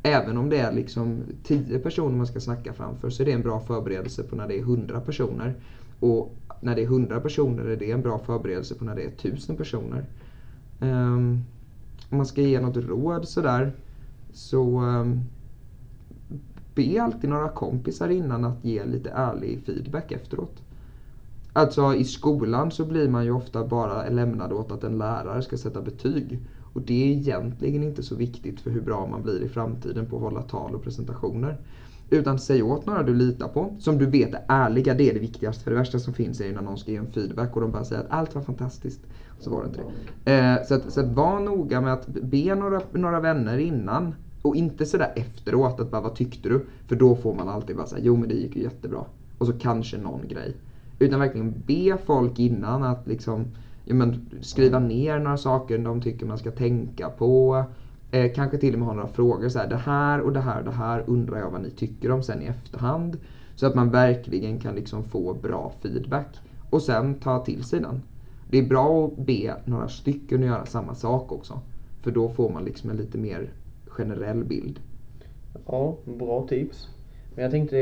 Även 0.02 0.36
om 0.36 0.50
det 0.50 0.58
är 0.58 0.72
liksom 0.72 1.22
10 1.42 1.78
personer 1.78 2.16
man 2.16 2.26
ska 2.26 2.40
snacka 2.40 2.72
framför 2.72 3.10
så 3.10 3.22
är 3.22 3.26
det 3.26 3.32
en 3.32 3.42
bra 3.42 3.60
förberedelse 3.60 4.22
på 4.22 4.36
när 4.36 4.48
det 4.48 4.58
är 4.58 4.60
100 4.60 5.00
personer. 5.00 5.54
Och 6.00 6.34
när 6.60 6.74
det 6.74 6.82
är 6.82 6.86
100 6.86 7.20
personer 7.20 7.64
är 7.64 7.76
det 7.76 7.90
en 7.90 8.02
bra 8.02 8.18
förberedelse 8.18 8.74
på 8.74 8.84
när 8.84 8.94
det 8.94 9.02
är 9.02 9.08
1000 9.08 9.56
personer. 9.56 10.04
Ehm, 10.80 11.40
om 12.10 12.16
man 12.16 12.26
ska 12.26 12.42
ge 12.42 12.60
något 12.60 12.76
råd 12.76 13.28
sådär. 13.28 13.72
så 14.32 14.78
ehm, 14.78 15.20
be 16.74 17.02
alltid 17.02 17.30
några 17.30 17.48
kompisar 17.48 18.08
innan 18.08 18.44
att 18.44 18.64
ge 18.64 18.84
lite 18.84 19.10
ärlig 19.10 19.60
feedback 19.66 20.12
efteråt. 20.12 20.62
Alltså 21.52 21.94
i 21.94 22.04
skolan 22.04 22.70
så 22.70 22.84
blir 22.84 23.08
man 23.08 23.24
ju 23.24 23.30
ofta 23.30 23.64
bara 23.64 24.08
lämnad 24.08 24.52
åt 24.52 24.72
att 24.72 24.84
en 24.84 24.98
lärare 24.98 25.42
ska 25.42 25.56
sätta 25.56 25.82
betyg. 25.82 26.38
Och 26.72 26.80
det 26.80 27.04
är 27.04 27.16
egentligen 27.16 27.82
inte 27.82 28.02
så 28.02 28.14
viktigt 28.14 28.60
för 28.60 28.70
hur 28.70 28.80
bra 28.80 29.06
man 29.06 29.22
blir 29.22 29.42
i 29.42 29.48
framtiden 29.48 30.06
på 30.06 30.16
att 30.16 30.22
hålla 30.22 30.42
tal 30.42 30.74
och 30.74 30.82
presentationer. 30.82 31.58
Utan 32.10 32.38
säg 32.38 32.62
åt 32.62 32.86
några 32.86 33.02
du 33.02 33.14
litar 33.14 33.48
på, 33.48 33.76
som 33.80 33.98
du 33.98 34.06
vet 34.06 34.34
är 34.34 34.44
ärliga, 34.48 34.94
det 34.94 35.10
är 35.10 35.14
det 35.14 35.20
viktigaste. 35.20 35.64
För 35.64 35.70
det 35.70 35.76
värsta 35.76 35.98
som 35.98 36.14
finns 36.14 36.40
är 36.40 36.46
ju 36.46 36.52
när 36.52 36.62
någon 36.62 36.78
ska 36.78 36.90
ge 36.90 36.96
en 36.96 37.12
feedback 37.12 37.56
och 37.56 37.60
de 37.60 37.70
bara 37.70 37.84
säger 37.84 38.02
att 38.02 38.10
allt 38.10 38.34
var 38.34 38.42
fantastiskt. 38.42 39.00
Så 39.40 39.50
var 39.50 39.62
det 39.62 39.68
inte 39.68 39.80
det. 40.24 40.38
Eh, 40.38 40.66
så 40.66 40.74
att, 40.74 40.92
så 40.92 41.00
att 41.00 41.12
var 41.12 41.40
noga 41.40 41.80
med 41.80 41.92
att 41.92 42.06
be 42.06 42.54
några, 42.54 42.80
några 42.92 43.20
vänner 43.20 43.58
innan. 43.58 44.14
Och 44.42 44.56
inte 44.56 44.86
sådär 44.86 45.12
efteråt 45.16 45.80
att 45.80 45.90
bara 45.90 46.00
vad 46.00 46.14
tyckte 46.14 46.48
du? 46.48 46.66
För 46.86 46.96
då 46.96 47.16
får 47.16 47.34
man 47.34 47.48
alltid 47.48 47.76
bara 47.76 47.86
säga 47.86 48.02
jo 48.04 48.16
men 48.16 48.28
det 48.28 48.34
gick 48.34 48.56
ju 48.56 48.62
jättebra. 48.62 49.04
Och 49.38 49.46
så 49.46 49.52
kanske 49.52 49.98
någon 49.98 50.28
grej. 50.28 50.56
Utan 51.02 51.20
verkligen 51.20 51.62
be 51.66 51.98
folk 52.06 52.38
innan 52.38 52.82
att 52.82 53.06
liksom 53.06 53.44
ja, 53.84 53.94
men, 53.94 54.30
skriva 54.40 54.78
ner 54.78 55.18
några 55.18 55.36
saker 55.36 55.78
de 55.78 56.02
tycker 56.02 56.26
man 56.26 56.38
ska 56.38 56.50
tänka 56.50 57.08
på. 57.08 57.64
Eh, 58.10 58.32
kanske 58.32 58.58
till 58.58 58.72
och 58.72 58.78
med 58.78 58.88
ha 58.88 58.94
några 58.94 59.08
frågor 59.08 59.48
så 59.48 59.58
här, 59.58 59.68
det 59.68 59.76
här 59.76 60.20
och 60.20 60.32
det 60.32 60.40
här 60.40 60.58
och 60.58 60.64
det 60.64 60.70
här 60.70 61.04
undrar 61.06 61.38
jag 61.38 61.50
vad 61.50 61.62
ni 61.62 61.70
tycker 61.70 62.10
om 62.10 62.22
sen 62.22 62.42
i 62.42 62.46
efterhand. 62.46 63.18
Så 63.54 63.66
att 63.66 63.74
man 63.74 63.90
verkligen 63.90 64.60
kan 64.60 64.74
liksom 64.74 65.04
få 65.04 65.34
bra 65.34 65.72
feedback. 65.82 66.36
Och 66.70 66.82
sen 66.82 67.14
ta 67.14 67.44
till 67.44 67.64
sig 67.64 67.80
den. 67.80 68.02
Det 68.50 68.58
är 68.58 68.62
bra 68.62 69.06
att 69.06 69.26
be 69.26 69.56
några 69.64 69.88
stycken 69.88 70.40
att 70.40 70.46
göra 70.46 70.66
samma 70.66 70.94
sak 70.94 71.32
också. 71.32 71.60
För 72.02 72.10
då 72.10 72.28
får 72.28 72.50
man 72.50 72.64
liksom 72.64 72.90
en 72.90 72.96
lite 72.96 73.18
mer 73.18 73.50
generell 73.86 74.44
bild. 74.44 74.80
Ja, 75.66 75.96
bra 76.18 76.46
tips. 76.48 76.88
Men 77.34 77.42
jag 77.42 77.50
tänkte 77.50 77.78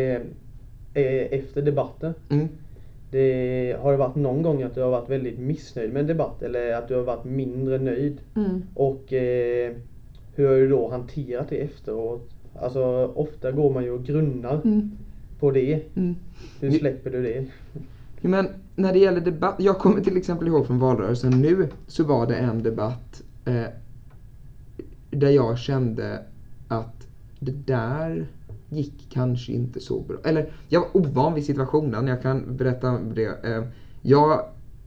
eh, 0.94 1.38
efter 1.38 1.62
debatten. 1.62 2.14
Mm. 2.28 2.48
Det, 3.10 3.76
har 3.80 3.92
det 3.92 3.98
varit 3.98 4.16
någon 4.16 4.42
gång 4.42 4.62
att 4.62 4.74
du 4.74 4.80
har 4.80 4.90
varit 4.90 5.10
väldigt 5.10 5.38
missnöjd 5.38 5.92
med 5.92 6.00
en 6.00 6.06
debatt 6.06 6.42
eller 6.42 6.74
att 6.74 6.88
du 6.88 6.94
har 6.94 7.02
varit 7.02 7.24
mindre 7.24 7.78
nöjd? 7.78 8.20
Och 8.74 9.12
eh, 9.12 9.72
hur 10.34 10.48
har 10.48 10.54
du 10.54 10.68
då 10.68 10.88
hanterat 10.88 11.48
det 11.48 11.56
efteråt? 11.56 12.30
Alltså 12.60 13.12
ofta 13.14 13.52
går 13.52 13.72
man 13.72 13.84
ju 13.84 13.90
och 13.90 14.04
grunnar 14.04 14.60
på 15.40 15.50
det. 15.50 15.82
Mm. 15.96 16.16
Hur 16.60 16.70
släpper 16.70 17.10
du 17.10 17.22
det? 17.22 17.46
Men 18.20 18.48
när 18.76 18.92
det 18.92 18.98
gäller 18.98 19.20
debatt, 19.20 19.54
jag 19.58 19.78
kommer 19.78 20.00
till 20.00 20.16
exempel 20.16 20.48
ihåg 20.48 20.66
från 20.66 20.78
valrörelsen 20.78 21.30
nu 21.30 21.68
så 21.86 22.04
var 22.04 22.26
det 22.26 22.36
en 22.36 22.62
debatt 22.62 23.22
eh, 23.44 23.64
där 25.10 25.30
jag 25.30 25.58
kände 25.58 26.22
att 26.68 27.08
det 27.38 27.66
där 27.66 28.26
gick 28.68 29.10
kanske 29.10 29.52
inte 29.52 29.80
så 29.80 30.00
bra. 30.00 30.16
Eller 30.24 30.52
jag 30.68 30.80
var 30.80 30.96
ovan 30.96 31.34
vid 31.34 31.44
situationen, 31.44 32.06
jag 32.06 32.22
kan 32.22 32.56
berätta 32.56 32.90
om 32.90 33.14
det. 33.14 33.44
Eh, 33.44 33.64
jag 34.02 34.40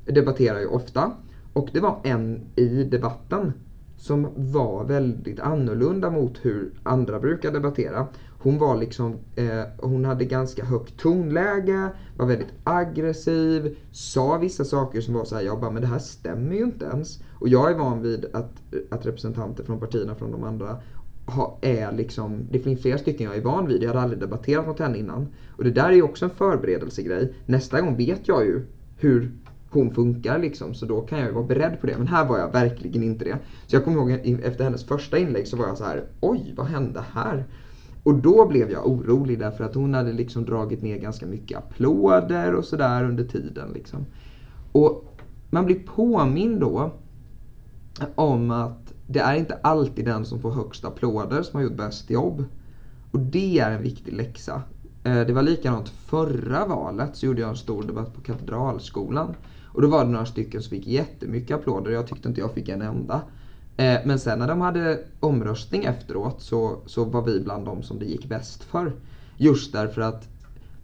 debatterar 0.05 0.59
ju 0.59 0.67
ofta 0.67 1.11
och 1.53 1.69
det 1.73 1.79
var 1.79 1.99
en 2.03 2.41
i 2.55 2.83
debatten 2.83 3.53
som 3.97 4.27
var 4.35 4.83
väldigt 4.83 5.39
annorlunda 5.39 6.09
mot 6.09 6.37
hur 6.41 6.73
andra 6.83 7.19
brukar 7.19 7.51
debattera. 7.51 8.07
Hon 8.39 8.57
var 8.57 8.77
liksom, 8.77 9.17
eh, 9.35 9.63
hon 9.77 10.05
hade 10.05 10.25
ganska 10.25 10.65
högt 10.65 10.99
tonläge, 10.99 11.89
var 12.17 12.25
väldigt 12.25 12.53
aggressiv, 12.63 13.77
sa 13.91 14.37
vissa 14.37 14.65
saker 14.65 15.01
som 15.01 15.13
var 15.13 15.25
så 15.25 15.35
här, 15.35 15.41
jag 15.41 15.59
bara, 15.59 15.71
men 15.71 15.81
det 15.81 15.87
här 15.87 15.99
stämmer 15.99 16.55
ju 16.55 16.63
inte 16.63 16.85
ens. 16.85 17.23
Och 17.39 17.49
jag 17.49 17.71
är 17.71 17.77
van 17.77 18.01
vid 18.01 18.25
att, 18.33 18.51
att 18.89 19.05
representanter 19.05 19.63
från 19.63 19.79
partierna 19.79 20.15
från 20.15 20.31
de 20.31 20.43
andra 20.43 20.77
ha, 21.25 21.57
är 21.61 21.91
liksom, 21.91 22.47
det 22.51 22.59
finns 22.59 22.81
flera 22.81 22.97
stycken 22.97 23.25
jag 23.25 23.37
är 23.37 23.41
van 23.41 23.67
vid, 23.67 23.83
jag 23.83 23.87
hade 23.87 24.01
aldrig 24.01 24.19
debatterat 24.19 24.67
mot 24.67 24.79
henne 24.79 24.97
innan. 24.97 25.27
Och 25.57 25.63
det 25.63 25.71
där 25.71 25.89
är 25.89 25.93
ju 25.93 26.01
också 26.01 26.25
en 26.25 26.31
förberedelsegrej. 26.31 27.33
Nästa 27.45 27.81
gång 27.81 27.97
vet 27.97 28.27
jag 28.27 28.45
ju 28.45 28.65
hur 28.97 29.31
hon 29.69 29.93
funkar 29.93 30.39
liksom, 30.39 30.73
så 30.73 30.85
då 30.85 31.01
kan 31.01 31.19
jag 31.19 31.27
ju 31.27 31.33
vara 31.33 31.45
beredd 31.45 31.81
på 31.81 31.87
det. 31.87 31.97
Men 31.97 32.07
här 32.07 32.25
var 32.25 32.39
jag 32.39 32.51
verkligen 32.51 33.03
inte 33.03 33.25
det. 33.25 33.37
Så 33.67 33.75
jag 33.75 33.83
kommer 33.83 33.97
ihåg 33.97 34.39
efter 34.43 34.63
hennes 34.63 34.85
första 34.85 35.17
inlägg 35.17 35.47
så 35.47 35.57
var 35.57 35.67
jag 35.67 35.77
så 35.77 35.83
här, 35.83 36.03
oj 36.19 36.53
vad 36.57 36.65
hände 36.65 37.03
här? 37.13 37.45
Och 38.03 38.15
då 38.15 38.47
blev 38.47 38.71
jag 38.71 38.87
orolig 38.87 39.39
därför 39.39 39.63
att 39.63 39.75
hon 39.75 39.93
hade 39.93 40.13
liksom 40.13 40.45
dragit 40.45 40.81
ner 40.81 40.97
ganska 40.97 41.25
mycket 41.25 41.57
applåder 41.57 42.53
och 42.53 42.65
sådär 42.65 43.03
under 43.03 43.23
tiden 43.23 43.71
liksom. 43.73 44.05
Och 44.71 45.17
man 45.49 45.65
blir 45.65 45.79
påmind 45.79 46.59
då 46.59 46.91
om 48.15 48.51
att 48.51 48.93
det 49.11 49.19
är 49.19 49.35
inte 49.35 49.59
alltid 49.63 50.05
den 50.05 50.25
som 50.25 50.39
får 50.39 50.51
högst 50.51 50.85
applåder 50.85 51.43
som 51.43 51.57
har 51.57 51.63
gjort 51.63 51.77
bäst 51.77 52.09
jobb. 52.09 52.45
Och 53.11 53.19
det 53.19 53.59
är 53.59 53.71
en 53.71 53.81
viktig 53.81 54.13
läxa. 54.13 54.61
Eh, 55.03 55.21
det 55.21 55.33
var 55.33 55.41
likadant 55.41 55.89
förra 55.89 56.65
valet 56.65 57.15
så 57.15 57.25
gjorde 57.25 57.41
jag 57.41 57.49
en 57.49 57.55
stor 57.55 57.83
debatt 57.83 58.15
på 58.15 58.21
Katedralskolan. 58.21 59.35
Och 59.65 59.81
då 59.81 59.87
var 59.87 60.05
det 60.05 60.11
några 60.11 60.25
stycken 60.25 60.61
som 60.61 60.69
fick 60.69 60.87
jättemycket 60.87 61.57
applåder 61.57 61.91
jag 61.91 62.07
tyckte 62.07 62.29
inte 62.29 62.41
jag 62.41 62.53
fick 62.53 62.69
en 62.69 62.81
enda. 62.81 63.21
Eh, 63.77 63.99
men 64.05 64.19
sen 64.19 64.39
när 64.39 64.47
de 64.47 64.61
hade 64.61 64.99
omröstning 65.19 65.83
efteråt 65.83 66.41
så, 66.41 66.77
så 66.85 67.05
var 67.05 67.21
vi 67.21 67.39
bland 67.39 67.65
de 67.65 67.83
som 67.83 67.99
det 67.99 68.05
gick 68.05 68.29
bäst 68.29 68.63
för. 68.63 68.93
Just 69.37 69.73
därför 69.73 70.01
att 70.01 70.27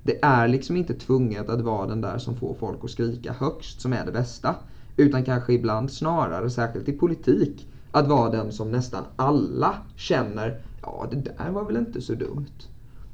det 0.04 0.20
är 0.22 0.48
liksom 0.48 0.78
inte 0.78 0.94
tvunget 0.94 1.50
att 1.50 1.62
vara 1.62 1.88
den 1.88 2.02
där 2.02 2.18
som 2.18 2.36
får 2.36 2.54
folk 2.54 2.84
att 2.84 2.90
skrika 2.90 3.34
högst 3.34 3.82
som 3.82 3.94
är 3.94 4.06
det 4.06 4.12
bästa. 4.12 4.56
Utan 4.98 5.24
kanske 5.24 5.54
ibland 5.54 5.92
snarare, 5.92 6.50
särskilt 6.50 6.90
i 6.90 6.92
politik, 6.92 7.68
att 7.92 8.08
vara 8.08 8.30
den 8.30 8.52
som 8.52 8.72
nästan 8.72 9.04
alla 9.16 9.78
känner, 9.96 10.62
ja 10.82 11.08
det 11.12 11.16
där 11.16 11.52
var 11.52 11.66
väl 11.66 11.78
inte 11.78 12.02
så 12.02 12.14
dumt. 12.14 12.68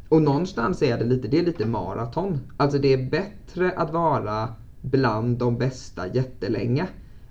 Och 0.09 0.21
någonstans 0.21 0.81
är 0.81 0.97
det 0.97 1.05
lite, 1.05 1.27
det 1.27 1.39
är 1.39 1.45
lite 1.45 1.65
maraton. 1.65 2.39
Alltså 2.57 2.77
det 2.77 2.93
är 2.93 3.09
bättre 3.09 3.71
att 3.71 3.93
vara 3.93 4.53
bland 4.81 5.37
de 5.37 5.57
bästa 5.57 6.07
jättelänge 6.07 6.87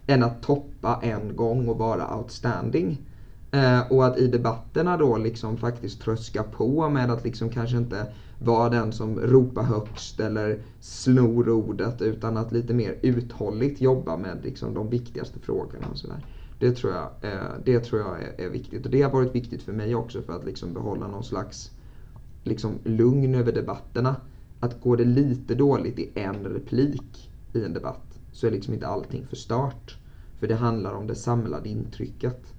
än 0.07 0.23
att 0.23 0.43
toppa 0.43 1.01
en 1.03 1.37
gång 1.37 1.69
och 1.69 1.79
vara 1.79 2.17
outstanding. 2.17 2.99
Eh, 3.51 3.93
och 3.93 4.07
att 4.07 4.19
i 4.19 4.27
debatterna 4.27 4.97
då 4.97 5.17
liksom 5.17 5.57
faktiskt 5.57 6.03
tröska 6.03 6.43
på 6.43 6.89
med 6.89 7.11
att 7.11 7.25
liksom 7.25 7.51
kanske 7.51 7.77
inte 7.77 8.07
vara 8.39 8.69
den 8.69 8.93
som 8.93 9.21
ropar 9.21 9.63
högst 9.63 10.21
eller 10.21 10.59
snor 10.81 11.49
ordet 11.49 12.03
utan 12.03 12.37
att 12.37 12.53
lite 12.53 12.75
mer 12.75 12.99
uthålligt 13.03 13.81
jobba 13.81 14.17
med 14.17 14.39
liksom 14.45 14.75
de 14.75 14.91
viktigaste 14.91 15.39
frågorna 15.39 15.87
och 15.93 15.99
sådär. 15.99 16.25
Det 16.63 16.73
tror 16.73 16.93
jag, 16.93 17.33
eh, 17.33 17.51
det 17.65 17.81
tror 17.81 18.01
jag 18.01 18.23
är, 18.23 18.41
är 18.41 18.49
viktigt 18.49 18.85
och 18.85 18.91
det 18.91 19.03
har 19.03 19.11
varit 19.11 19.35
viktigt 19.35 19.63
för 19.63 19.73
mig 19.73 19.95
också 19.95 20.23
för 20.23 20.33
att 20.33 20.45
liksom 20.45 20.73
behålla 20.73 21.07
någon 21.07 21.25
slags 21.25 21.71
liksom 22.45 22.79
lugn 22.85 23.35
över 23.35 23.53
debatterna. 23.53 24.17
Att 24.61 24.81
går 24.81 24.97
det 24.97 25.05
lite 25.05 25.55
dåligt 25.55 25.99
i 25.99 26.11
en 26.15 26.45
replik 26.45 27.31
i 27.53 27.65
en 27.65 27.73
debatt 27.73 28.19
så 28.33 28.47
är 28.47 28.51
liksom 28.51 28.75
inte 28.75 28.87
allting 28.87 29.27
förstört. 29.27 29.97
För 30.39 30.47
det 30.47 30.55
handlar 30.55 30.93
om 30.93 31.07
det 31.07 31.15
samlade 31.15 31.69
intrycket. 31.69 32.55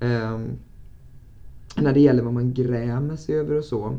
Ehm, 0.00 0.50
när 1.76 1.92
det 1.92 2.00
gäller 2.00 2.22
vad 2.22 2.34
man 2.34 2.54
grämer 2.54 3.16
sig 3.16 3.34
över 3.34 3.58
och 3.58 3.64
så. 3.64 3.98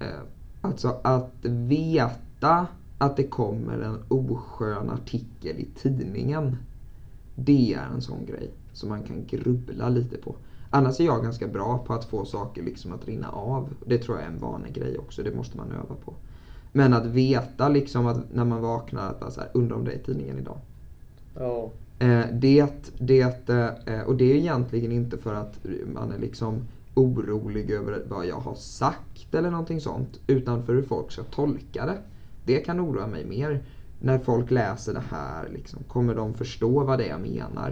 Eh, 0.00 0.20
alltså 0.60 1.00
att 1.04 1.34
veta 1.42 2.66
att 2.98 3.16
det 3.16 3.26
kommer 3.26 3.78
en 3.78 3.98
oskön 4.08 4.90
artikel 4.90 5.56
i 5.56 5.68
tidningen. 5.82 6.56
Det 7.36 7.74
är 7.74 7.86
en 7.94 8.02
sån 8.02 8.26
grej 8.26 8.50
som 8.72 8.88
man 8.88 9.02
kan 9.02 9.26
grubbla 9.26 9.88
lite 9.88 10.16
på. 10.16 10.36
Annars 10.70 11.00
är 11.00 11.04
jag 11.04 11.22
ganska 11.22 11.46
bra 11.46 11.78
på 11.78 11.92
att 11.92 12.04
få 12.04 12.24
saker 12.24 12.62
liksom 12.62 12.92
att 12.92 13.08
rinna 13.08 13.28
av. 13.28 13.68
Det 13.86 13.98
tror 13.98 14.16
jag 14.16 14.26
är 14.26 14.30
en 14.30 14.38
vanegrej 14.38 14.98
också, 14.98 15.22
det 15.22 15.34
måste 15.34 15.56
man 15.56 15.72
öva 15.72 15.94
på. 16.04 16.14
Men 16.72 16.92
att 16.92 17.06
veta 17.06 17.68
liksom 17.68 18.06
att 18.06 18.34
när 18.34 18.44
man 18.44 18.60
vaknar 18.60 19.10
att 19.10 19.20
bara 19.20 19.30
så 19.30 19.40
här, 19.40 19.50
undrar 19.54 19.76
om 19.76 19.84
det 19.84 19.92
är 19.92 19.98
tidningen 19.98 20.38
idag. 20.38 20.58
Ja. 21.34 21.70
Eh, 21.98 22.24
det, 22.32 22.92
det, 22.98 23.48
eh, 23.86 24.00
och 24.00 24.16
det 24.16 24.24
är 24.24 24.36
egentligen 24.36 24.92
inte 24.92 25.18
för 25.18 25.34
att 25.34 25.58
man 25.94 26.12
är 26.12 26.18
liksom 26.18 26.64
orolig 26.94 27.70
över 27.70 28.02
vad 28.08 28.26
jag 28.26 28.40
har 28.40 28.54
sagt 28.54 29.34
eller 29.34 29.50
någonting 29.50 29.80
sånt. 29.80 30.20
Utan 30.26 30.66
för 30.66 30.74
hur 30.74 30.82
folk 30.82 31.12
ska 31.12 31.22
tolka 31.22 31.86
det. 31.86 31.98
Det 32.44 32.60
kan 32.60 32.80
oroa 32.80 33.06
mig 33.06 33.24
mer. 33.24 33.62
När 33.98 34.18
folk 34.18 34.50
läser 34.50 34.94
det 34.94 35.02
här, 35.10 35.48
liksom, 35.48 35.84
kommer 35.88 36.14
de 36.14 36.34
förstå 36.34 36.84
vad 36.84 36.98
det 36.98 37.04
är 37.04 37.08
jag 37.08 37.20
menar? 37.20 37.70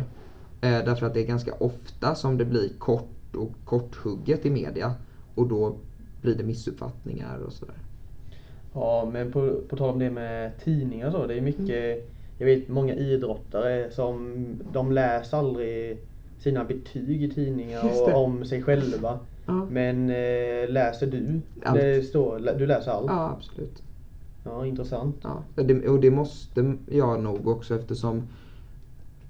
Eh, 0.60 0.84
därför 0.84 1.06
att 1.06 1.14
det 1.14 1.20
är 1.20 1.26
ganska 1.26 1.54
ofta 1.54 2.14
som 2.14 2.38
det 2.38 2.44
blir 2.44 2.68
kort 2.78 3.36
och 3.36 3.52
korthugget 3.64 4.46
i 4.46 4.50
media. 4.50 4.94
Och 5.34 5.48
då 5.48 5.76
blir 6.22 6.34
det 6.34 6.44
missuppfattningar 6.44 7.38
och 7.46 7.52
sådär. 7.52 7.74
Ja, 8.74 9.10
men 9.12 9.32
på, 9.32 9.54
på 9.68 9.76
tal 9.76 9.90
om 9.90 9.98
det 9.98 10.10
med 10.10 10.58
tidningar 10.64 11.10
så, 11.10 11.26
det 11.26 11.34
är 11.34 11.40
mycket, 11.40 12.10
jag 12.38 12.46
vet 12.46 12.68
många 12.68 12.94
idrottare 12.94 13.90
som, 13.90 14.44
de 14.72 14.92
läser 14.92 15.36
aldrig 15.36 15.98
sina 16.38 16.64
betyg 16.64 17.22
i 17.22 17.30
tidningar 17.30 17.82
och 18.02 18.24
om 18.24 18.44
sig 18.44 18.62
själva. 18.62 19.18
Ja. 19.46 19.64
Men 19.70 20.10
eh, 20.10 20.68
läser 20.68 21.06
du? 21.06 21.40
Allt. 21.64 21.80
Det 21.80 22.02
står, 22.02 22.54
du 22.58 22.66
läser 22.66 22.90
allt? 22.90 23.06
Ja, 23.10 23.30
absolut. 23.36 23.82
Ja, 24.44 24.66
intressant. 24.66 25.16
Ja, 25.22 25.42
det, 25.54 25.88
och 25.88 26.00
det 26.00 26.10
måste 26.10 26.76
jag 26.86 27.22
nog 27.22 27.48
också 27.48 27.74
eftersom 27.74 28.22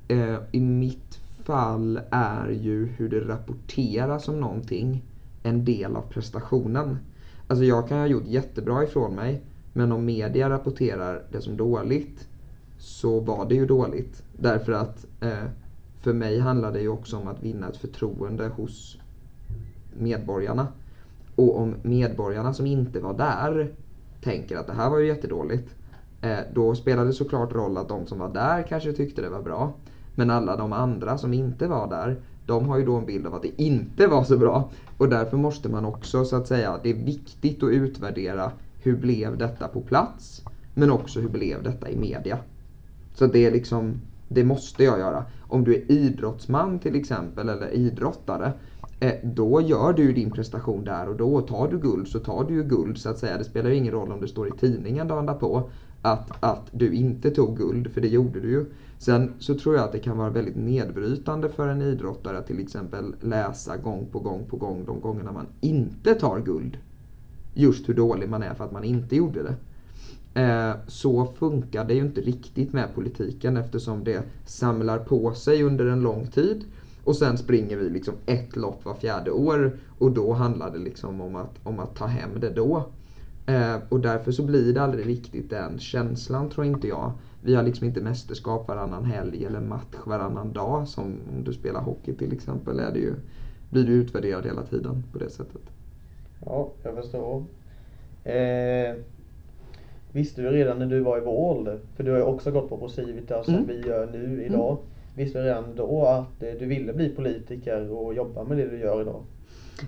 eh, 0.08 0.36
i 0.52 0.60
mitt 0.60 1.20
fall 1.44 2.00
är 2.10 2.50
ju 2.50 2.86
hur 2.86 3.08
det 3.08 3.20
rapporteras 3.20 4.28
om 4.28 4.40
någonting 4.40 5.02
en 5.42 5.64
del 5.64 5.96
av 5.96 6.02
prestationen. 6.02 6.98
Alltså 7.46 7.64
jag 7.64 7.88
kan 7.88 7.98
ha 7.98 8.06
gjort 8.06 8.26
jättebra 8.26 8.84
ifrån 8.84 9.14
mig 9.14 9.42
men 9.72 9.92
om 9.92 10.04
media 10.04 10.50
rapporterar 10.50 11.22
det 11.32 11.40
som 11.40 11.56
dåligt 11.56 12.28
så 12.78 13.20
var 13.20 13.48
det 13.48 13.54
ju 13.54 13.66
dåligt. 13.66 14.22
Därför 14.38 14.72
att 14.72 15.06
eh, 15.20 15.44
för 16.00 16.12
mig 16.12 16.38
handlar 16.38 16.72
det 16.72 16.80
ju 16.80 16.88
också 16.88 17.16
om 17.16 17.28
att 17.28 17.42
vinna 17.42 17.68
ett 17.68 17.76
förtroende 17.76 18.48
hos 18.48 18.98
medborgarna. 19.98 20.68
Och 21.34 21.58
om 21.58 21.74
medborgarna 21.82 22.54
som 22.54 22.66
inte 22.66 23.00
var 23.00 23.14
där 23.14 23.74
tänker 24.24 24.56
att 24.56 24.66
det 24.66 24.72
här 24.72 24.90
var 24.90 24.98
ju 24.98 25.06
jättedåligt. 25.06 25.74
Eh, 26.20 26.38
då 26.54 26.74
spelar 26.74 27.04
det 27.04 27.12
såklart 27.12 27.52
roll 27.52 27.78
att 27.78 27.88
de 27.88 28.06
som 28.06 28.18
var 28.18 28.28
där 28.28 28.62
kanske 28.62 28.92
tyckte 28.92 29.22
det 29.22 29.28
var 29.28 29.42
bra. 29.42 29.72
Men 30.14 30.30
alla 30.30 30.56
de 30.56 30.72
andra 30.72 31.18
som 31.18 31.34
inte 31.34 31.66
var 31.66 31.88
där, 31.88 32.16
de 32.46 32.68
har 32.68 32.78
ju 32.78 32.84
då 32.84 32.96
en 32.96 33.06
bild 33.06 33.26
av 33.26 33.34
att 33.34 33.42
det 33.42 33.62
inte 33.62 34.06
var 34.06 34.24
så 34.24 34.36
bra. 34.38 34.70
Och 34.98 35.08
därför 35.08 35.36
måste 35.36 35.68
man 35.68 35.84
också 35.84 36.24
så 36.24 36.36
att 36.36 36.48
säga, 36.48 36.80
det 36.82 36.90
är 36.90 37.04
viktigt 37.04 37.62
att 37.62 37.70
utvärdera 37.70 38.52
hur 38.82 38.96
blev 38.96 39.38
detta 39.38 39.68
på 39.68 39.80
plats? 39.80 40.42
Men 40.74 40.90
också 40.90 41.20
hur 41.20 41.28
blev 41.28 41.62
detta 41.62 41.90
i 41.90 41.96
media? 41.96 42.38
Så 43.14 43.26
det 43.26 43.46
är 43.46 43.50
liksom, 43.50 44.00
det 44.28 44.44
måste 44.44 44.84
jag 44.84 44.98
göra. 44.98 45.24
Om 45.40 45.64
du 45.64 45.74
är 45.74 45.90
idrottsman 45.90 46.78
till 46.78 46.96
exempel, 46.96 47.48
eller 47.48 47.70
idrottare, 47.70 48.52
Eh, 49.04 49.14
då 49.22 49.60
gör 49.60 49.92
du 49.92 50.12
din 50.12 50.30
prestation 50.30 50.84
där 50.84 51.08
och 51.08 51.16
då. 51.16 51.40
Tar 51.40 51.68
du 51.68 51.78
guld 51.78 52.08
så 52.08 52.18
tar 52.18 52.44
du 52.44 52.54
ju 52.54 52.64
guld 52.64 52.98
så 52.98 53.08
att 53.08 53.18
säga. 53.18 53.38
Det 53.38 53.44
spelar 53.44 53.70
ju 53.70 53.76
ingen 53.76 53.92
roll 53.92 54.12
om 54.12 54.20
det 54.20 54.28
står 54.28 54.48
i 54.48 54.50
tidningen 54.50 55.08
dagen 55.08 55.26
därpå 55.26 55.70
att, 56.02 56.30
att 56.40 56.68
du 56.72 56.94
inte 56.94 57.30
tog 57.30 57.56
guld, 57.56 57.90
för 57.92 58.00
det 58.00 58.08
gjorde 58.08 58.40
du 58.40 58.50
ju. 58.50 58.66
Sen 58.98 59.32
så 59.38 59.58
tror 59.58 59.74
jag 59.74 59.84
att 59.84 59.92
det 59.92 59.98
kan 59.98 60.18
vara 60.18 60.30
väldigt 60.30 60.56
nedbrytande 60.56 61.48
för 61.48 61.68
en 61.68 61.82
idrottare 61.82 62.38
att 62.38 62.46
till 62.46 62.60
exempel 62.60 63.14
läsa 63.20 63.76
gång 63.76 64.06
på 64.12 64.18
gång 64.18 64.44
på 64.50 64.56
gång 64.56 64.84
de 64.86 65.00
gångerna 65.00 65.32
man 65.32 65.46
inte 65.60 66.14
tar 66.14 66.40
guld. 66.40 66.78
Just 67.54 67.88
hur 67.88 67.94
dålig 67.94 68.28
man 68.28 68.42
är 68.42 68.54
för 68.54 68.64
att 68.64 68.72
man 68.72 68.84
inte 68.84 69.16
gjorde 69.16 69.40
det. 69.42 69.54
Eh, 70.40 70.74
så 70.86 71.26
funkar 71.38 71.84
det 71.84 71.94
ju 71.94 72.00
inte 72.00 72.20
riktigt 72.20 72.72
med 72.72 72.94
politiken 72.94 73.56
eftersom 73.56 74.04
det 74.04 74.22
samlar 74.46 74.98
på 74.98 75.34
sig 75.34 75.62
under 75.62 75.86
en 75.86 76.00
lång 76.00 76.26
tid. 76.26 76.64
Och 77.04 77.16
sen 77.16 77.38
springer 77.38 77.76
vi 77.76 77.90
liksom 77.90 78.14
ett 78.26 78.56
lopp 78.56 78.84
var 78.84 78.94
fjärde 78.94 79.30
år 79.30 79.78
och 79.98 80.10
då 80.10 80.32
handlar 80.32 80.70
det 80.70 80.78
liksom 80.78 81.20
om 81.20 81.36
att, 81.36 81.60
om 81.62 81.78
att 81.78 81.96
ta 81.96 82.06
hem 82.06 82.30
det 82.40 82.50
då. 82.50 82.84
Eh, 83.46 83.76
och 83.88 84.00
därför 84.00 84.32
så 84.32 84.42
blir 84.42 84.74
det 84.74 84.82
aldrig 84.82 85.06
riktigt 85.06 85.50
den 85.50 85.78
känslan 85.78 86.50
tror 86.50 86.66
inte 86.66 86.88
jag. 86.88 87.12
Vi 87.42 87.54
har 87.54 87.62
liksom 87.62 87.86
inte 87.86 88.00
mästerskap 88.00 88.68
varannan 88.68 89.04
helg 89.04 89.44
eller 89.44 89.60
match 89.60 89.96
varannan 90.04 90.52
dag 90.52 90.88
som 90.88 91.04
om 91.04 91.44
du 91.44 91.52
spelar 91.52 91.80
hockey 91.80 92.14
till 92.14 92.32
exempel. 92.32 92.78
Är 92.80 92.92
det 92.92 92.98
ju, 92.98 93.14
blir 93.70 93.84
du 93.84 93.92
utvärderad 93.92 94.46
hela 94.46 94.62
tiden 94.62 95.02
på 95.12 95.18
det 95.18 95.30
sättet. 95.30 95.62
Ja, 96.46 96.68
jag 96.82 96.94
förstår. 96.94 97.44
Eh, 98.24 98.94
visste 100.12 100.42
du 100.42 100.48
redan 100.50 100.78
när 100.78 100.86
du 100.86 101.00
var 101.00 101.18
i 101.18 101.20
vår 101.20 101.32
ålder, 101.50 101.78
för 101.96 102.04
du 102.04 102.10
har 102.10 102.18
ju 102.18 102.24
också 102.24 102.50
gått 102.50 102.68
på 102.68 102.78
Procivitas 102.78 103.44
som 103.44 103.54
Mm. 103.54 103.66
vi 103.66 103.80
gör 103.80 104.06
nu 104.06 104.44
idag. 104.44 104.78
Visste 105.14 105.38
du 105.38 105.44
redan 105.44 105.76
då 105.76 106.06
att 106.06 106.42
eh, 106.42 106.48
du 106.58 106.66
ville 106.66 106.92
bli 106.92 107.08
politiker 107.08 107.90
och 107.90 108.14
jobba 108.14 108.44
med 108.44 108.56
det 108.56 108.70
du 108.70 108.78
gör 108.78 109.00
idag? 109.00 109.24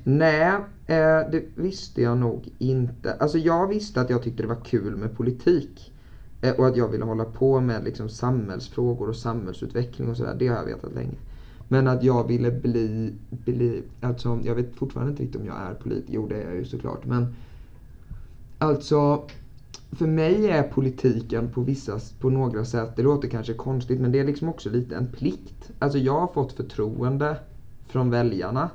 Nej, 0.04 0.52
eh, 0.86 1.30
det 1.30 1.44
visste 1.54 2.02
jag 2.02 2.18
nog 2.18 2.48
inte. 2.58 3.14
Alltså 3.14 3.38
jag 3.38 3.68
visste 3.68 4.00
att 4.00 4.10
jag 4.10 4.22
tyckte 4.22 4.42
det 4.42 4.48
var 4.48 4.64
kul 4.64 4.96
med 4.96 5.16
politik. 5.16 5.92
Eh, 6.42 6.54
och 6.54 6.66
att 6.66 6.76
jag 6.76 6.88
ville 6.88 7.04
hålla 7.04 7.24
på 7.24 7.60
med 7.60 7.84
liksom 7.84 8.08
samhällsfrågor 8.08 9.08
och 9.08 9.16
samhällsutveckling 9.16 10.10
och 10.10 10.16
sådär. 10.16 10.36
Det 10.38 10.48
har 10.48 10.56
jag 10.56 10.64
vetat 10.64 10.94
länge. 10.94 11.16
Men 11.68 11.88
att 11.88 12.02
jag 12.02 12.28
ville 12.28 12.50
bli, 12.50 13.14
bli 13.30 13.82
alltså 14.00 14.40
jag 14.44 14.54
vet 14.54 14.76
fortfarande 14.76 15.10
inte 15.10 15.22
riktigt 15.22 15.40
om 15.40 15.46
jag 15.46 15.56
är 15.56 15.74
politiker. 15.74 16.14
Jo 16.14 16.26
det 16.28 16.42
är 16.42 16.44
jag 16.44 16.56
ju 16.56 16.64
såklart. 16.64 17.04
Men 17.04 17.34
alltså 18.58 19.28
för 19.92 20.06
mig 20.06 20.50
är 20.50 20.62
politiken 20.62 21.50
på 21.50 21.60
vissa, 21.60 22.00
på 22.20 22.30
några 22.30 22.64
sätt, 22.64 22.96
det 22.96 23.02
låter 23.02 23.28
kanske 23.28 23.54
konstigt 23.54 24.00
men 24.00 24.12
det 24.12 24.18
är 24.18 24.24
liksom 24.24 24.48
också 24.48 24.70
lite 24.70 24.96
en 24.96 25.12
plikt. 25.12 25.70
Alltså 25.78 25.98
jag 25.98 26.20
har 26.20 26.26
fått 26.26 26.52
förtroende 26.52 27.36
från 27.86 28.10
väljarna. 28.10 28.70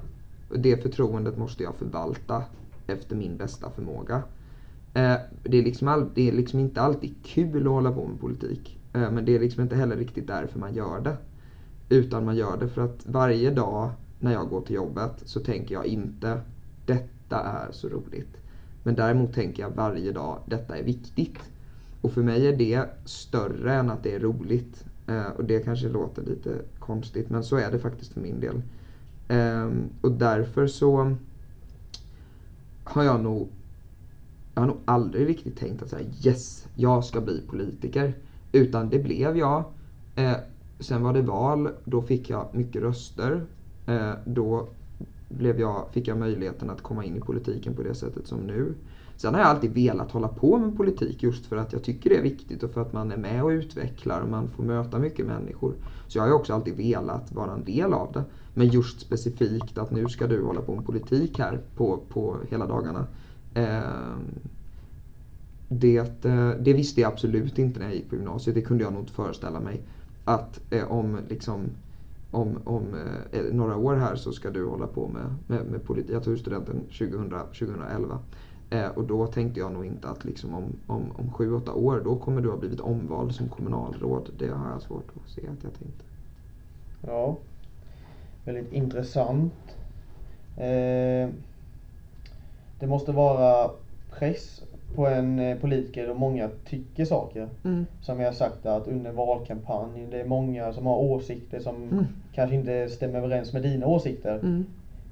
Och 0.49 0.59
det 0.59 0.83
förtroendet 0.83 1.37
måste 1.37 1.63
jag 1.63 1.75
förvalta 1.75 2.43
efter 2.87 3.15
min 3.15 3.37
bästa 3.37 3.69
förmåga. 3.69 4.15
Eh, 4.93 5.15
det, 5.43 5.57
är 5.57 5.63
liksom 5.63 5.87
all, 5.87 6.09
det 6.13 6.27
är 6.27 6.31
liksom 6.31 6.59
inte 6.59 6.81
alltid 6.81 7.15
kul 7.23 7.67
att 7.67 7.73
hålla 7.73 7.91
på 7.91 8.07
med 8.07 8.19
politik. 8.19 8.79
Eh, 8.93 9.11
men 9.11 9.25
det 9.25 9.35
är 9.35 9.39
liksom 9.39 9.63
inte 9.63 9.75
heller 9.75 9.95
riktigt 9.95 10.27
därför 10.27 10.59
man 10.59 10.73
gör 10.73 11.01
det. 11.01 11.17
Utan 11.89 12.25
man 12.25 12.35
gör 12.35 12.57
det 12.57 12.67
för 12.67 12.81
att 12.81 13.05
varje 13.05 13.51
dag 13.51 13.89
när 14.19 14.33
jag 14.33 14.49
går 14.49 14.61
till 14.61 14.75
jobbet 14.75 15.13
så 15.25 15.39
tänker 15.39 15.75
jag 15.75 15.85
inte 15.85 16.41
detta 16.85 17.39
är 17.39 17.71
så 17.71 17.89
roligt. 17.89 18.40
Men 18.83 18.95
däremot 18.95 19.33
tänker 19.33 19.63
jag 19.63 19.69
varje 19.69 20.11
dag 20.11 20.39
detta 20.45 20.77
är 20.77 20.83
viktigt. 20.83 21.39
Och 22.01 22.11
för 22.11 22.23
mig 22.23 22.47
är 22.47 22.57
det 22.57 22.85
större 23.05 23.73
än 23.73 23.89
att 23.89 24.03
det 24.03 24.15
är 24.15 24.19
roligt. 24.19 24.85
Eh, 25.07 25.27
och 25.27 25.45
det 25.45 25.59
kanske 25.59 25.89
låter 25.89 26.21
lite 26.21 26.61
konstigt 26.79 27.29
men 27.29 27.43
så 27.43 27.55
är 27.55 27.71
det 27.71 27.79
faktiskt 27.79 28.13
för 28.13 28.21
min 28.21 28.39
del. 28.39 28.61
Eh, 29.27 29.69
och 30.01 30.11
därför 30.11 30.67
så 30.67 31.15
har 32.83 33.03
jag 33.03 33.23
nog 33.23 33.49
jag 34.53 34.61
har 34.61 34.67
nog 34.67 34.77
aldrig 34.85 35.27
riktigt 35.29 35.57
tänkt 35.57 35.83
att 35.83 35.89
säga 35.89 36.09
yes, 36.25 36.67
jag 36.75 37.05
ska 37.05 37.21
bli 37.21 37.41
politiker. 37.47 38.13
Utan 38.51 38.89
det 38.89 38.99
blev 38.99 39.37
jag. 39.37 39.63
Eh, 40.15 40.35
sen 40.79 41.03
var 41.03 41.13
det 41.13 41.21
val, 41.21 41.69
då 41.85 42.01
fick 42.01 42.29
jag 42.29 42.47
mycket 42.51 42.81
röster. 42.81 43.45
Eh, 43.85 44.13
då 44.25 44.67
blev 45.37 45.59
jag, 45.59 45.85
fick 45.91 46.07
jag 46.07 46.17
möjligheten 46.17 46.69
att 46.69 46.81
komma 46.81 47.05
in 47.05 47.17
i 47.17 47.19
politiken 47.19 47.73
på 47.75 47.83
det 47.83 47.95
sättet 47.95 48.27
som 48.27 48.39
nu. 48.39 48.73
Sen 49.17 49.33
har 49.33 49.41
jag 49.41 49.49
alltid 49.49 49.73
velat 49.73 50.11
hålla 50.11 50.27
på 50.27 50.57
med 50.57 50.77
politik 50.77 51.23
just 51.23 51.45
för 51.45 51.55
att 51.55 51.73
jag 51.73 51.83
tycker 51.83 52.09
det 52.09 52.17
är 52.17 52.21
viktigt 52.21 52.63
och 52.63 52.71
för 52.71 52.81
att 52.81 52.93
man 52.93 53.11
är 53.11 53.17
med 53.17 53.43
och 53.43 53.49
utvecklar 53.49 54.21
och 54.21 54.29
man 54.29 54.47
får 54.47 54.63
möta 54.63 54.99
mycket 54.99 55.25
människor. 55.25 55.73
Så 56.07 56.17
jag 56.17 56.23
har 56.23 56.31
också 56.31 56.53
alltid 56.53 56.77
velat 56.77 57.31
vara 57.31 57.53
en 57.53 57.63
del 57.63 57.93
av 57.93 58.11
det. 58.11 58.23
Men 58.53 58.67
just 58.67 59.01
specifikt 59.01 59.77
att 59.77 59.91
nu 59.91 60.07
ska 60.09 60.27
du 60.27 60.43
hålla 60.43 60.61
på 60.61 60.75
med 60.75 60.85
politik 60.85 61.39
här 61.39 61.59
på, 61.75 61.99
på 62.09 62.37
hela 62.49 62.67
dagarna. 62.67 63.07
Ehm, 63.53 63.69
eh, 63.69 64.15
det, 65.67 66.21
det 66.59 66.73
visste 66.73 67.01
jag 67.01 67.11
absolut 67.11 67.59
inte 67.59 67.79
när 67.79 67.85
jag 67.85 67.95
gick 67.95 68.09
på 68.09 68.15
gymnasiet. 68.15 68.55
Det 68.55 68.61
kunde 68.61 68.83
jag 68.83 68.93
nog 68.93 69.01
inte 69.01 69.13
föreställa 69.13 69.59
mig. 69.59 69.81
Att 70.23 70.59
eh, 70.69 70.91
om 70.91 71.17
liksom 71.29 71.69
om, 72.31 72.59
om 72.63 72.93
eh, 72.93 73.39
eh, 73.39 73.53
några 73.53 73.77
år 73.77 73.95
här 73.95 74.15
så 74.15 74.31
ska 74.31 74.49
du 74.49 74.65
hålla 74.65 74.87
på 74.87 75.07
med, 75.07 75.35
med, 75.47 75.71
med 75.71 75.83
politik. 75.83 76.11
Jag 76.15 76.23
tog 76.23 76.37
studenten 76.37 76.81
2000, 76.81 77.29
2011. 77.29 78.19
Eh, 78.69 78.87
och 78.87 79.03
då 79.03 79.27
tänkte 79.27 79.59
jag 79.59 79.71
nog 79.71 79.85
inte 79.85 80.09
att 80.09 80.25
liksom 80.25 80.53
om, 80.53 80.63
om, 80.87 81.11
om 81.15 81.33
sju, 81.33 81.53
åtta 81.53 81.73
år 81.73 82.01
då 82.05 82.15
kommer 82.15 82.41
du 82.41 82.49
ha 82.49 82.57
blivit 82.57 82.79
omvald 82.79 83.35
som 83.35 83.49
kommunalråd. 83.49 84.29
Det 84.37 84.47
har 84.47 84.69
jag 84.69 84.81
svårt 84.81 85.07
att 85.15 85.31
se 85.31 85.41
att 85.41 85.63
jag 85.63 85.73
tänkte. 85.73 86.03
Ja, 87.01 87.37
väldigt 88.45 88.73
intressant. 88.73 89.53
Eh, 90.57 91.29
det 92.79 92.87
måste 92.87 93.11
vara 93.11 93.71
press 94.09 94.63
på 94.95 95.07
en 95.07 95.39
eh, 95.39 95.57
politiker 95.57 96.09
och 96.09 96.15
många 96.15 96.49
tycker 96.65 97.05
saker. 97.05 97.49
Mm. 97.63 97.85
Som 98.01 98.19
jag 98.19 98.27
har 98.27 98.31
sagt 98.31 98.65
att 98.65 98.87
under 98.87 99.11
valkampanjen, 99.11 100.09
det 100.09 100.17
är 100.19 100.23
många 100.23 100.73
som 100.73 100.85
har 100.85 100.95
åsikter 100.97 101.59
som 101.59 101.89
Mm. 101.91 102.05
kanske 102.33 102.55
inte 102.55 102.87
stämmer 102.89 103.17
överens 103.19 103.53
med 103.53 103.61
dina 103.61 103.87
åsikter. 103.87 104.39
Mm. 104.43 104.65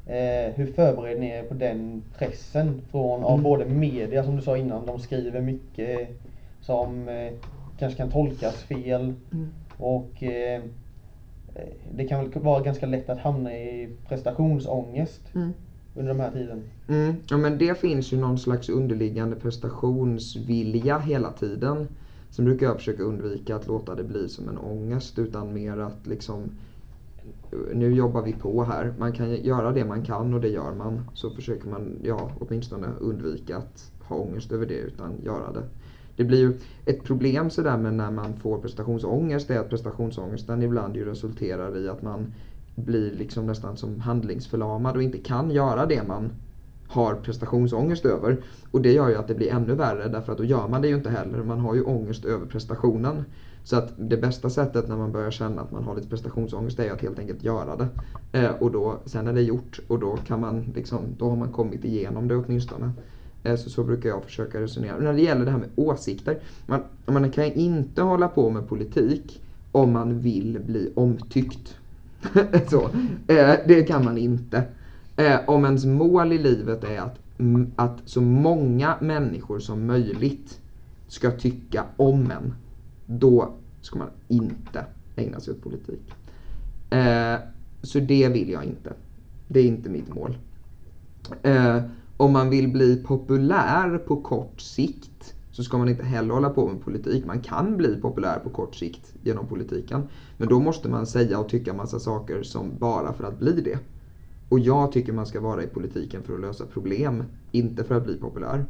Eh, 0.06 0.54
hur 0.56 0.66
förbereder 0.66 1.20
ni 1.20 1.28
er 1.30 1.44
på 1.44 1.54
den 1.54 2.02
pressen 2.18 2.82
från 2.92 3.24
av 3.24 3.32
Mm. 3.32 3.44
både 3.44 3.66
media 3.66 4.24
som 4.24 4.36
du 4.36 4.42
sa 4.42 4.58
innan, 4.58 4.86
de 4.86 5.00
skriver 5.00 5.42
mycket 5.42 6.10
som 6.62 7.10
eh, 7.10 7.34
kanske 7.78 7.98
kan 7.98 8.08
tolkas 8.10 8.56
fel. 8.64 9.14
Mm. 9.34 9.48
Och 9.78 10.24
eh, 10.24 10.62
eh, 11.56 11.64
det 11.92 12.06
kan 12.06 12.20
väl 12.20 12.42
vara 12.44 12.62
ganska 12.62 12.86
lätt 12.86 13.10
att 13.10 13.18
hamna 13.20 13.54
i 13.54 13.90
prestationsångest 14.08 15.22
Mm 15.36 15.54
under 15.96 16.14
de 16.14 16.20
här 16.20 16.32
tiden. 16.32 16.64
Mm. 16.88 17.16
Ja 17.30 17.38
men 17.38 17.58
det 17.58 17.80
finns 17.80 18.14
ju 18.14 18.18
någon 18.18 18.40
slags 18.40 18.70
underliggande 18.70 19.36
prestationsvilja 19.36 21.00
hela 21.00 21.32
tiden. 21.32 21.88
Sen 22.30 22.46
brukar 22.46 22.66
jag 22.66 22.78
försöka 22.78 23.04
undvika 23.04 23.56
att 23.56 23.68
låta 23.68 23.96
det 23.96 24.04
bli 24.04 24.30
som 24.30 24.50
en 24.50 24.58
ångest 24.58 25.20
utan 25.20 25.54
mer 25.54 25.78
att 25.78 26.08
liksom 26.08 26.52
nu 27.74 27.94
jobbar 27.94 28.22
vi 28.22 28.34
på 28.34 28.64
här. 28.64 28.94
Man 28.98 29.12
kan 29.12 29.36
göra 29.36 29.72
det 29.72 29.86
man 29.86 30.06
kan 30.06 30.34
och 30.34 30.42
det 30.42 30.50
gör 30.50 30.74
man. 30.74 31.02
Så 31.14 31.30
försöker 31.30 31.68
man 31.70 32.00
ja, 32.04 32.32
åtminstone 32.40 32.88
undvika 33.00 33.58
att 33.58 33.92
ha 34.04 34.16
ångest 34.16 34.52
över 34.52 34.66
det 34.66 34.78
utan 34.78 35.12
göra 35.24 35.52
det. 35.52 35.64
Det 36.16 36.24
blir 36.24 36.40
ju 36.40 36.58
ett 36.86 37.04
problem 37.04 37.50
sådär 37.50 37.78
med 37.78 37.94
när 37.94 38.12
man 38.12 38.34
får 38.34 38.58
prestationsångest 38.58 39.50
är 39.50 39.60
att 39.60 39.70
prestationsångesten 39.70 40.64
ibland 40.64 40.96
ju 40.96 41.06
resulterar 41.06 41.78
i 41.78 41.90
att 41.90 42.02
man 42.02 42.34
blir 42.86 43.12
liksom 43.12 43.46
nästan 43.46 43.78
som 43.78 44.00
handlingsförlamad 44.00 44.96
och 44.96 45.04
inte 45.04 45.18
kan 45.18 45.52
göra 45.52 45.86
det 45.86 46.08
man 46.08 46.32
har 46.88 47.16
prestationsångest 47.16 48.06
över. 48.06 48.38
Och 48.72 48.82
det 48.82 48.92
gör 48.92 49.10
ju 49.10 49.16
att 49.16 49.28
det 49.28 49.36
blir 49.36 49.52
ännu 49.52 49.76
värre 49.76 50.08
därför 50.08 50.32
att 50.32 50.38
då 50.38 50.44
gör 50.44 50.68
man 50.68 50.82
det 50.82 50.88
ju 50.88 50.96
inte 50.96 51.10
heller. 51.10 51.44
Man 51.44 51.60
har 51.60 51.76
ju 51.76 51.84
ångest 51.84 52.26
över 52.26 52.46
prestationen. 52.46 53.24
Så 53.64 53.76
att 53.76 53.94
det 53.98 54.18
bästa 54.18 54.50
sättet 54.50 54.88
när 54.88 54.98
man 54.98 55.12
börjar 55.12 55.32
känna 55.32 55.62
att 55.62 55.72
man 55.72 55.84
har 55.84 55.96
lite 55.96 56.08
prestationsångest 56.08 56.80
är 56.80 56.92
att 56.92 57.02
helt 57.02 57.20
enkelt 57.20 57.44
göra 57.44 57.76
det. 57.76 57.88
Eh, 58.40 58.52
och 58.52 58.72
då, 58.72 59.00
sen 59.06 59.28
är 59.28 59.34
det 59.34 59.42
gjort 59.42 59.80
och 59.88 60.00
då 60.00 60.18
kan 60.18 60.42
man 60.42 60.72
liksom, 60.76 61.02
då 61.18 61.30
har 61.30 61.36
man 61.36 61.52
kommit 61.52 61.86
igenom 61.86 62.28
det 62.28 62.36
åtminstone. 62.36 62.92
Eh, 63.44 63.56
så, 63.56 63.70
så 63.70 63.84
brukar 63.84 64.10
jag 64.10 64.24
försöka 64.24 64.62
resonera. 64.62 64.98
När 64.98 65.14
det 65.14 65.22
gäller 65.22 65.46
det 65.46 65.52
här 65.52 65.58
med 65.58 65.70
åsikter. 65.76 66.40
Man, 66.66 66.84
man 67.06 67.32
kan 67.32 67.46
inte 67.46 68.02
hålla 68.02 68.28
på 68.28 68.50
med 68.50 68.68
politik 68.68 69.44
om 69.72 69.94
man 69.94 70.20
vill 70.20 70.60
bli 70.66 70.92
omtyckt. 70.96 71.79
så, 72.70 72.90
eh, 73.28 73.56
det 73.68 73.88
kan 73.88 74.06
man 74.06 74.18
inte. 74.18 74.64
Eh, 75.16 75.40
om 75.48 75.66
ens 75.66 75.86
mål 75.86 76.34
i 76.34 76.38
livet 76.38 76.84
är 76.84 77.00
att, 77.00 77.20
att 77.76 77.98
så 78.06 78.22
många 78.22 78.98
människor 79.02 79.60
som 79.60 79.86
möjligt 79.86 80.60
ska 81.08 81.32
tycka 81.32 81.86
om 81.98 82.32
en, 82.32 82.54
då 83.06 83.54
ska 83.82 84.00
man 84.00 84.10
inte 84.28 84.86
ägna 85.16 85.40
sig 85.40 85.54
åt 85.54 85.64
politik. 85.64 86.14
Eh, 86.90 87.36
så 87.82 88.00
det 88.00 88.28
vill 88.28 88.50
jag 88.50 88.64
inte. 88.64 88.94
Det 89.48 89.60
är 89.60 89.66
inte 89.66 89.90
mitt 89.90 90.14
mål. 90.16 90.38
Eh, 91.44 91.82
om 92.18 92.34
man 92.34 92.50
vill 92.50 92.68
bli 92.68 92.96
populär 92.96 93.98
på 93.98 94.16
kort 94.16 94.62
sikt 94.62 95.09
så 95.60 95.64
ska 95.64 95.78
man 95.78 95.90
inte 95.90 96.04
heller 96.04 96.34
hålla 96.34 96.50
på 96.50 96.68
med 96.68 96.82
politik. 96.82 97.26
Man 97.26 97.42
kan 97.42 97.78
bli 97.78 97.96
populär 98.02 98.40
på 98.40 98.50
kort 98.50 98.76
sikt 98.76 99.14
genom 99.24 99.48
politiken. 99.48 100.04
Men 100.38 100.50
då 100.50 100.60
måste 100.60 100.90
man 100.90 101.06
säga 101.06 101.40
och 101.40 101.50
tycka 101.50 101.74
massa 101.74 102.00
saker 102.00 102.44
som 102.44 102.78
bara 102.78 103.14
för 103.14 103.24
att 103.24 103.40
bli 103.40 103.62
det. 103.62 103.80
Och 104.50 104.60
jag 104.60 104.92
tycker 104.92 105.14
man 105.14 105.26
ska 105.26 105.42
vara 105.42 105.64
i 105.64 105.68
politiken 105.68 106.24
för 106.24 106.34
att 106.34 106.40
lösa 106.40 106.66
problem, 106.66 107.24
inte 107.52 107.84
för 107.84 107.96
att 107.96 108.06
bli 108.06 108.16
populär. 108.16 108.66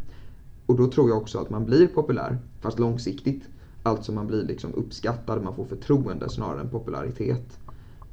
Och 0.65 0.75
då 0.78 0.88
tror 0.88 1.10
jag 1.10 1.17
också 1.17 1.39
att 1.39 1.49
man 1.49 1.65
blir 1.65 1.88
populär, 1.88 2.38
fast 2.62 2.80
långsiktigt. 2.80 3.43
Alltså 3.84 4.12
man 4.12 4.28
blir 4.28 4.43
liksom 4.43 4.73
uppskattad, 4.73 5.43
man 5.43 5.56
får 5.56 5.65
förtroende 5.65 6.30
snarare 6.30 6.62
än 6.62 6.69
popularitet. 6.69 7.60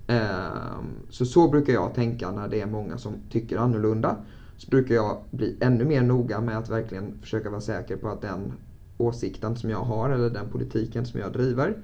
Ehm, 0.07 0.87
så 1.11 1.27
så 1.27 1.49
brukar 1.49 1.73
jag 1.73 1.95
tänka 1.95 2.31
när 2.31 2.49
det 2.49 2.61
är 2.61 2.67
många 2.67 2.99
som 2.99 3.13
tycker 3.31 3.59
annorlunda. 3.59 4.17
Så 4.57 4.71
brukar 4.71 4.95
jag 4.95 5.19
bli 5.31 5.57
ännu 5.61 5.85
mer 5.85 6.03
noga 6.03 6.41
med 6.41 6.59
att 6.59 6.71
verkligen 6.71 7.19
försöka 7.21 7.51
vara 7.51 7.61
säker 7.61 7.97
på 7.97 8.09
att 8.09 8.23
den 8.23 8.53
åsikten 8.99 9.57
som 9.57 9.71
jag 9.71 9.83
har 9.83 10.11
eller 10.11 10.31
den 10.31 10.49
politiken 10.49 11.07
som 11.07 11.21
jag 11.21 11.33
driver, 11.33 11.77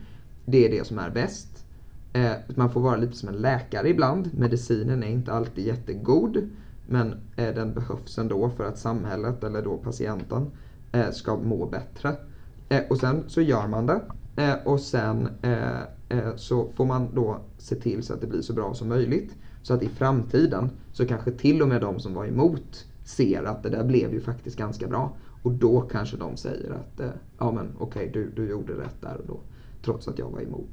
det 0.44 0.66
är 0.66 0.70
det 0.70 0.86
som 0.86 0.98
är 0.98 1.10
bäst. 1.10 1.64
Eh, 2.12 2.32
man 2.56 2.70
får 2.70 2.80
vara 2.80 2.96
lite 2.96 3.16
som 3.16 3.28
en 3.28 3.36
läkare 3.36 3.88
ibland. 3.88 4.30
Medicinen 4.38 5.02
är 5.02 5.08
inte 5.08 5.32
alltid 5.32 5.66
jättegod. 5.66 6.48
Men 6.86 7.12
eh, 7.36 7.54
den 7.54 7.74
behövs 7.74 8.18
ändå 8.18 8.50
för 8.50 8.64
att 8.64 8.78
samhället 8.78 9.44
eller 9.44 9.62
då 9.62 9.76
patienten 9.76 10.50
eh, 10.92 11.10
ska 11.10 11.36
må 11.36 11.66
bättre. 11.66 12.16
Eh, 12.68 12.82
och 12.90 12.98
sen 12.98 13.24
så 13.26 13.40
gör 13.40 13.66
man 13.66 13.86
det. 13.86 14.00
Eh, 14.36 14.54
och 14.64 14.80
sen 14.80 15.28
eh, 15.42 15.80
eh 16.08 16.36
så 16.36 16.68
får 16.74 16.84
man 16.84 17.14
då 17.14 17.40
se 17.58 17.74
till 17.74 18.02
så 18.02 18.14
att 18.14 18.20
det 18.20 18.26
blir 18.26 18.42
så 18.42 18.52
bra 18.52 18.74
som 18.74 18.88
möjligt. 18.88 19.34
Så 19.62 19.74
att 19.74 19.82
i 19.82 19.88
framtiden 19.88 20.70
så 20.92 21.06
kanske 21.06 21.30
till 21.30 21.62
och 21.62 21.68
med 21.68 21.80
de 21.80 22.00
som 22.00 22.14
var 22.14 22.26
emot 22.26 22.86
ser 23.04 23.44
att 23.44 23.62
det 23.62 23.68
där 23.68 23.84
blev 23.84 24.12
ju 24.12 24.20
faktiskt 24.20 24.56
ganska 24.56 24.88
bra. 24.88 25.16
Och 25.42 25.52
då 25.52 25.80
kanske 25.80 26.16
de 26.16 26.36
säger 26.36 26.70
att 26.70 27.00
eh, 27.00 27.10
ja 27.38 27.52
men 27.52 27.68
okej, 27.78 28.08
okay, 28.08 28.22
du, 28.22 28.30
du 28.36 28.50
gjorde 28.50 28.72
rätt 28.72 29.00
där 29.00 29.16
och 29.16 29.26
då. 29.26 29.40
Trots 29.84 30.08
att 30.08 30.18
jag 30.18 30.30
var 30.30 30.40
emot. 30.40 30.70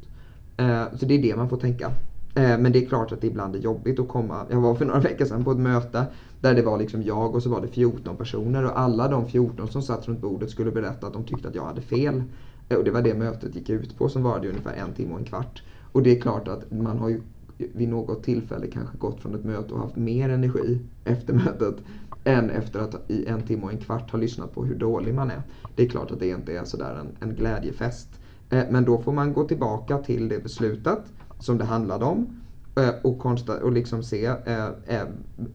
Eh, 0.57 0.97
så 0.97 1.05
det 1.05 1.13
är 1.13 1.21
det 1.21 1.35
man 1.35 1.49
får 1.49 1.57
tänka. 1.57 1.91
Eh, 2.35 2.57
men 2.57 2.71
det 2.71 2.83
är 2.83 2.85
klart 2.85 3.11
att 3.11 3.21
det 3.21 3.27
ibland 3.27 3.55
är 3.55 3.59
jobbigt 3.59 3.99
att 3.99 4.07
komma. 4.07 4.45
Jag 4.49 4.61
var 4.61 4.75
för 4.75 4.85
några 4.85 4.99
veckor 5.09 5.25
sedan 5.25 5.43
på 5.43 5.51
ett 5.51 5.57
möte 5.57 6.05
där 6.41 6.53
det 6.53 6.61
var 6.61 6.77
liksom 6.77 7.03
jag 7.03 7.35
och 7.35 7.43
så 7.43 7.49
var 7.49 7.61
det 7.61 7.67
14 7.67 8.17
personer 8.17 8.65
och 8.65 8.79
alla 8.79 9.07
de 9.07 9.27
14 9.27 9.67
som 9.67 9.81
satt 9.81 10.07
runt 10.07 10.21
bordet 10.21 10.49
skulle 10.49 10.71
berätta 10.71 11.07
att 11.07 11.13
de 11.13 11.23
tyckte 11.23 11.47
att 11.47 11.55
jag 11.55 11.65
hade 11.65 11.81
fel. 11.81 12.23
Eh, 12.69 12.77
och 12.77 12.83
det 12.83 12.91
var 12.91 13.01
det 13.01 13.13
mötet 13.13 13.55
gick 13.55 13.69
ut 13.69 13.97
på 13.97 14.09
som 14.09 14.23
varade 14.23 14.49
ungefär 14.49 14.73
en 14.73 14.93
timme 14.93 15.13
och 15.13 15.19
en 15.19 15.25
kvart. 15.25 15.63
Och 15.91 16.03
det 16.03 16.17
är 16.17 16.21
klart 16.21 16.47
att 16.47 16.71
man 16.71 16.99
har 16.99 17.09
ju 17.09 17.21
vid 17.57 17.89
något 17.89 18.23
tillfälle 18.23 18.67
kanske 18.67 18.97
gått 18.97 19.21
från 19.21 19.35
ett 19.35 19.43
möte 19.43 19.73
och 19.73 19.79
haft 19.79 19.95
mer 19.95 20.29
energi 20.29 20.79
efter 21.03 21.33
mötet 21.45 21.75
än 22.23 22.49
efter 22.49 22.79
att 22.79 22.95
i 23.07 23.25
en 23.25 23.41
timme 23.41 23.63
och 23.63 23.71
en 23.71 23.77
kvart 23.77 24.11
ha 24.11 24.19
lyssnat 24.19 24.53
på 24.53 24.65
hur 24.65 24.75
dålig 24.75 25.13
man 25.13 25.31
är. 25.31 25.41
Det 25.75 25.83
är 25.83 25.89
klart 25.89 26.11
att 26.11 26.19
det 26.19 26.29
inte 26.29 26.57
är 26.57 26.63
sådär 26.63 26.95
en, 26.95 27.29
en 27.29 27.35
glädjefest. 27.35 28.07
Eh, 28.49 28.63
men 28.69 28.85
då 28.85 28.97
får 28.97 29.11
man 29.11 29.33
gå 29.33 29.43
tillbaka 29.47 29.97
till 29.97 30.29
det 30.29 30.43
beslutet 30.43 30.99
som 31.39 31.57
det 31.57 31.65
handlade 31.65 32.05
om 32.05 32.41
eh, 32.75 32.89
och, 33.03 33.19
konsta- 33.19 33.61
och 33.61 33.71
liksom 33.71 34.03
se, 34.03 34.25
eh, 34.25 35.01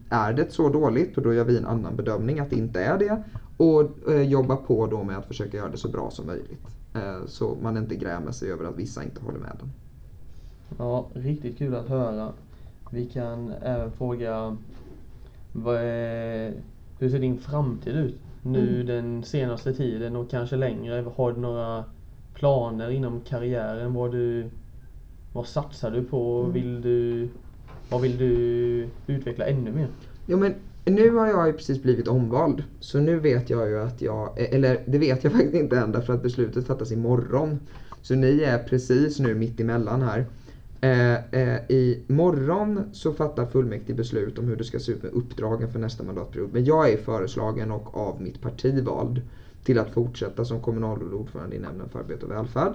är 0.09 0.33
det 0.33 0.53
så 0.53 0.68
dåligt? 0.68 1.16
Och 1.16 1.22
då 1.22 1.35
gör 1.35 1.44
vi 1.44 1.59
en 1.59 1.66
annan 1.66 1.96
bedömning 1.96 2.38
att 2.40 2.50
det 2.50 2.57
inte 2.57 2.81
är 2.85 2.98
det. 2.98 3.22
Och 3.57 4.12
jobba 4.24 4.57
på 4.57 4.87
då 4.87 5.03
med 5.03 5.18
att 5.18 5.27
försöka 5.27 5.57
göra 5.57 5.68
det 5.70 5.77
så 5.77 5.88
bra 5.88 6.11
som 6.11 6.27
möjligt. 6.27 6.66
Så 7.27 7.57
man 7.62 7.77
inte 7.77 7.96
grämer 7.96 8.33
sig 8.33 8.53
över 8.53 8.64
att 8.64 8.77
vissa 8.77 9.05
inte 9.05 9.20
håller 9.20 9.38
med 9.38 9.57
den. 9.59 9.70
Ja, 10.79 11.07
riktigt 11.12 11.59
kul 11.59 11.74
att 11.74 11.88
höra. 11.88 12.33
Vi 12.90 13.07
kan 13.07 13.53
även 13.62 13.90
fråga 13.92 14.57
är, 15.55 16.53
hur 16.99 17.11
ser 17.11 17.19
din 17.19 17.38
framtid 17.38 17.97
ut? 17.97 18.19
Nu 18.43 18.75
mm. 18.75 18.87
den 18.87 19.23
senaste 19.23 19.75
tiden 19.75 20.17
och 20.17 20.31
kanske 20.31 20.57
längre. 20.57 21.05
Har 21.17 21.33
du 21.33 21.40
några 21.40 21.85
planer 22.35 22.90
inom 22.90 23.21
karriären? 23.21 23.95
Vad, 23.95 24.12
du, 24.12 24.51
vad 25.33 25.47
satsar 25.47 25.90
du 25.90 26.05
på? 26.05 26.40
Mm. 26.40 26.53
Vill 26.53 26.81
du, 26.81 27.29
vad 27.90 28.01
vill 28.01 28.19
du 28.19 28.88
utveckla 29.07 29.45
ännu 29.45 29.73
mer? 29.73 29.88
Ja, 30.27 30.37
men 30.37 30.55
nu 30.85 31.11
har 31.11 31.27
jag 31.27 31.47
ju 31.47 31.53
precis 31.53 31.83
blivit 31.83 32.09
omvald. 32.09 32.64
Så 32.81 33.01
nu 33.01 33.19
vet 33.19 33.51
jag 33.51 33.69
ju 33.69 33.81
att 33.81 34.03
jag, 34.03 34.55
eller 34.55 34.83
det 34.87 34.99
vet 34.99 35.25
jag 35.25 35.33
faktiskt 35.38 35.55
inte 35.55 35.79
än 35.79 35.93
därför 35.93 36.12
att 36.12 36.23
beslutet 36.23 36.67
fattas 36.67 36.93
imorgon. 36.93 37.61
Så 38.03 38.14
ni 38.14 38.43
är 38.43 38.59
precis 38.59 39.19
nu 39.19 39.35
mitt 39.35 39.61
emellan 39.61 40.03
här. 40.03 40.27
Eh, 40.85 41.14
eh, 41.14 41.70
I 41.70 42.05
morgon 42.07 42.81
så 42.92 43.12
fattar 43.12 43.47
fullmäktige 43.47 43.97
beslut 43.97 44.38
om 44.38 44.49
hur 44.49 44.57
det 44.57 44.64
ska 44.64 44.79
se 44.79 44.92
ut 44.92 45.03
med 45.03 45.12
uppdragen 45.12 45.73
för 45.73 45.79
nästa 45.79 46.05
mandatperiod. 46.05 46.53
Men 46.53 46.64
jag 46.64 46.90
är 46.90 46.97
föreslagen 46.97 47.70
och 47.70 47.97
av 47.97 48.23
mitt 48.23 48.42
parti 48.42 48.85
vald 48.85 49.23
till 49.64 49.79
att 49.79 49.90
fortsätta 49.90 50.44
som 50.44 50.61
kommunalråd 50.62 51.12
och 51.12 51.20
ordförande 51.20 51.57
i 51.57 51.59
nämnden 51.59 51.88
för 51.88 51.99
arbete 51.99 52.27
och 52.27 52.33
välfärd. 52.33 52.73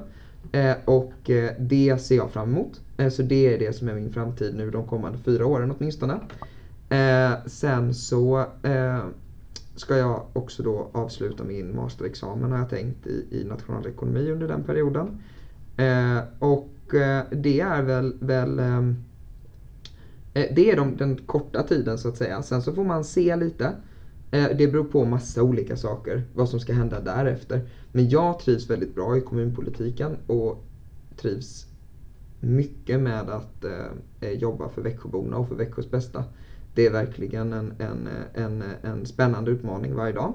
Eh, 0.51 0.75
och 0.85 1.29
eh, 1.29 1.51
det 1.59 2.01
ser 2.01 2.15
jag 2.15 2.31
fram 2.31 2.49
emot. 2.49 2.81
Eh, 2.97 3.09
så 3.09 3.21
det 3.21 3.53
är 3.53 3.59
det 3.59 3.73
som 3.73 3.89
är 3.89 3.93
min 3.93 4.13
framtid 4.13 4.55
nu 4.55 4.71
de 4.71 4.87
kommande 4.87 5.17
fyra 5.17 5.45
åren 5.45 5.75
åtminstone. 5.77 6.19
Eh, 6.89 7.45
sen 7.45 7.93
så 7.93 8.39
eh, 8.63 9.03
ska 9.75 9.97
jag 9.97 10.25
också 10.33 10.63
då 10.63 10.89
avsluta 10.91 11.43
min 11.43 11.75
masterexamen 11.75 12.51
har 12.51 12.59
jag 12.59 12.69
tänkt 12.69 13.07
i, 13.07 13.25
i 13.31 13.43
nationalekonomi 13.43 14.31
under 14.31 14.47
den 14.47 14.63
perioden. 14.63 15.23
Eh, 15.77 16.19
och 16.39 16.69
Eh, 16.93 17.23
det 17.31 17.59
är 17.59 17.81
väl, 17.81 18.13
väl 18.19 18.59
ehm, 18.59 18.95
eh, 20.33 20.45
det 20.55 20.71
är 20.71 20.75
de, 20.75 20.97
den 20.97 21.17
korta 21.17 21.63
tiden 21.63 21.97
så 21.97 22.09
att 22.09 22.17
säga. 22.17 22.41
Sen 22.41 22.61
så 22.61 22.73
får 22.73 22.83
man 22.83 23.03
se 23.03 23.35
lite. 23.35 23.75
Eh, 24.31 24.47
det 24.57 24.67
beror 24.67 24.83
på 24.83 25.05
massa 25.05 25.43
olika 25.43 25.77
saker, 25.77 26.23
vad 26.33 26.49
som 26.49 26.59
ska 26.59 26.73
hända 26.73 26.99
därefter. 26.99 27.61
Men 27.91 28.09
jag 28.09 28.39
trivs 28.39 28.69
väldigt 28.69 28.95
bra 28.95 29.17
i 29.17 29.21
kommunpolitiken 29.21 30.17
och 30.27 30.63
trivs 31.17 31.65
mycket 32.39 32.99
med 32.99 33.29
att 33.29 33.65
jobba 34.37 34.69
för 34.69 34.81
Växjöborna 34.81 35.37
och 35.37 35.47
för 35.47 35.55
Växjös 35.55 35.91
bästa. 35.91 36.23
Det 36.75 36.85
är 36.85 36.91
verkligen 36.91 37.53
en, 37.53 37.73
en, 37.79 38.09
en, 38.33 38.63
en 38.81 39.05
spännande 39.05 39.51
utmaning 39.51 39.95
varje 39.95 40.13
dag. 40.13 40.33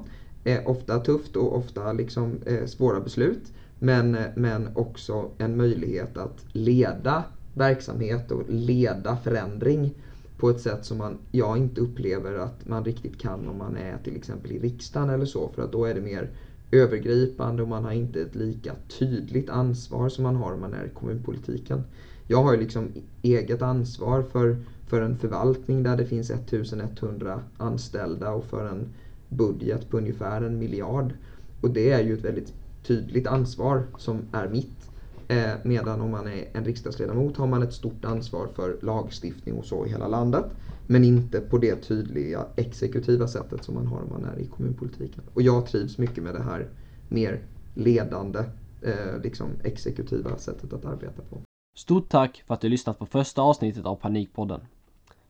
Ofta 0.64 1.00
tufft 1.00 1.36
och 1.36 1.56
ofta 1.56 1.92
liksom, 1.92 2.38
svåra 2.66 3.00
beslut. 3.00 3.52
Men, 3.78 4.16
men 4.36 4.68
också 4.74 5.30
en 5.38 5.56
möjlighet 5.56 6.16
att 6.16 6.44
leda 6.52 7.24
verksamhet 7.54 8.30
och 8.30 8.42
leda 8.48 9.16
förändring 9.16 9.94
på 10.36 10.50
ett 10.50 10.60
sätt 10.60 10.84
som 10.84 10.98
man, 10.98 11.18
jag 11.30 11.58
inte 11.58 11.80
upplever 11.80 12.34
att 12.34 12.68
man 12.68 12.84
riktigt 12.84 13.18
kan 13.20 13.48
om 13.48 13.58
man 13.58 13.76
är 13.76 13.98
till 13.98 14.16
exempel 14.16 14.52
i 14.52 14.58
riksdagen 14.58 15.10
eller 15.10 15.26
så. 15.26 15.48
För 15.54 15.62
att 15.62 15.72
då 15.72 15.84
är 15.84 15.94
det 15.94 16.00
mer 16.00 16.30
övergripande 16.72 17.62
och 17.62 17.68
man 17.68 17.84
har 17.84 17.92
inte 17.92 18.22
ett 18.22 18.34
lika 18.34 18.74
tydligt 18.98 19.50
ansvar 19.50 20.08
som 20.08 20.22
man 20.22 20.36
har 20.36 20.52
om 20.52 20.60
man 20.60 20.74
är 20.74 20.84
i 20.84 20.94
kommunpolitiken. 20.94 21.84
Jag 22.26 22.42
har 22.42 22.52
ju 22.54 22.60
liksom 22.60 22.92
eget 23.22 23.62
ansvar 23.62 24.22
för, 24.22 24.56
för 24.86 25.00
en 25.00 25.16
förvaltning 25.18 25.82
där 25.82 25.96
det 25.96 26.06
finns 26.06 26.30
1100 26.30 27.42
anställda 27.56 28.30
och 28.30 28.44
för 28.44 28.66
en 28.66 28.88
budget 29.28 29.90
på 29.90 29.98
ungefär 29.98 30.42
en 30.42 30.58
miljard. 30.58 31.14
Och 31.60 31.70
det 31.70 31.90
är 31.90 32.00
ju 32.00 32.14
ett 32.14 32.24
väldigt 32.24 32.52
tydligt 32.86 33.26
ansvar 33.26 33.86
som 33.98 34.22
är 34.32 34.48
mitt. 34.48 34.90
Eh, 35.28 35.52
medan 35.62 36.00
om 36.00 36.10
man 36.10 36.26
är 36.26 36.48
en 36.52 36.64
riksdagsledamot 36.64 37.36
har 37.36 37.46
man 37.46 37.62
ett 37.62 37.72
stort 37.72 38.04
ansvar 38.04 38.48
för 38.54 38.78
lagstiftning 38.82 39.58
och 39.58 39.64
så 39.64 39.86
i 39.86 39.88
hela 39.88 40.08
landet. 40.08 40.44
Men 40.86 41.04
inte 41.04 41.40
på 41.40 41.58
det 41.58 41.76
tydliga 41.76 42.46
exekutiva 42.56 43.28
sättet 43.28 43.64
som 43.64 43.74
man 43.74 43.86
har 43.86 44.02
om 44.02 44.08
man 44.08 44.24
är 44.24 44.38
i 44.38 44.46
kommunpolitiken. 44.46 45.22
Och 45.34 45.42
jag 45.42 45.66
trivs 45.66 45.98
mycket 45.98 46.24
med 46.24 46.34
det 46.34 46.42
här 46.42 46.68
mer 47.08 47.40
ledande, 47.74 48.38
eh, 48.82 49.20
liksom 49.22 49.48
exekutiva 49.62 50.38
sättet 50.38 50.72
att 50.72 50.84
arbeta 50.84 51.22
på. 51.30 51.38
Stort 51.76 52.08
tack 52.08 52.44
för 52.46 52.54
att 52.54 52.60
du 52.60 52.68
lyssnat 52.68 52.98
på 52.98 53.06
första 53.06 53.42
avsnittet 53.42 53.86
av 53.86 53.96
Panikpodden. 53.96 54.60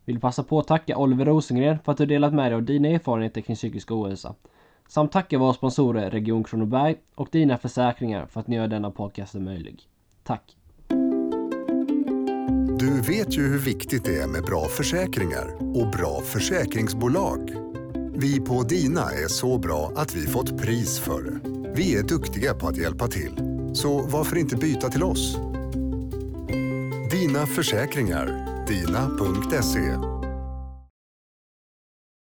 Vill 0.04 0.20
passa 0.20 0.42
på 0.42 0.58
att 0.58 0.66
tacka 0.66 0.96
Oliver 0.96 1.24
Rosengren 1.24 1.78
för 1.84 1.92
att 1.92 1.98
du 1.98 2.06
delat 2.06 2.34
med 2.34 2.50
dig 2.50 2.54
av 2.56 2.62
dina 2.62 2.88
erfarenheter 2.88 3.40
kring 3.40 3.56
psykisk 3.56 3.90
ohälsa. 3.90 4.34
Samt 4.88 5.12
tacka 5.12 5.38
våra 5.38 5.54
sponsorer 5.54 6.10
Region 6.10 6.44
Kronoberg 6.44 6.96
och 7.14 7.28
Dina 7.32 7.58
Försäkringar 7.58 8.26
för 8.26 8.40
att 8.40 8.48
ni 8.48 8.56
gör 8.56 8.68
denna 8.68 8.90
podcast 8.90 9.34
möjlig. 9.34 9.82
Tack! 10.22 10.56
Du 12.78 13.00
vet 13.00 13.38
ju 13.38 13.42
hur 13.42 13.58
viktigt 13.58 14.04
det 14.04 14.18
är 14.18 14.26
med 14.26 14.42
bra 14.42 14.64
försäkringar 14.64 15.54
och 15.60 15.90
bra 15.90 16.20
försäkringsbolag. 16.20 17.52
Vi 18.16 18.40
på 18.40 18.62
Dina 18.62 19.00
är 19.00 19.28
så 19.28 19.58
bra 19.58 19.92
att 19.96 20.16
vi 20.16 20.26
fått 20.26 20.58
pris 20.58 20.98
för 20.98 21.22
det. 21.22 21.40
Vi 21.76 21.98
är 21.98 22.02
duktiga 22.02 22.54
på 22.54 22.68
att 22.68 22.76
hjälpa 22.76 23.06
till. 23.06 23.36
Så 23.74 24.02
varför 24.02 24.36
inte 24.36 24.56
byta 24.56 24.88
till 24.88 25.02
oss? 25.02 25.36
Dina 27.10 27.46
Försäkringar. 27.46 28.26
Dina.se 28.66 30.13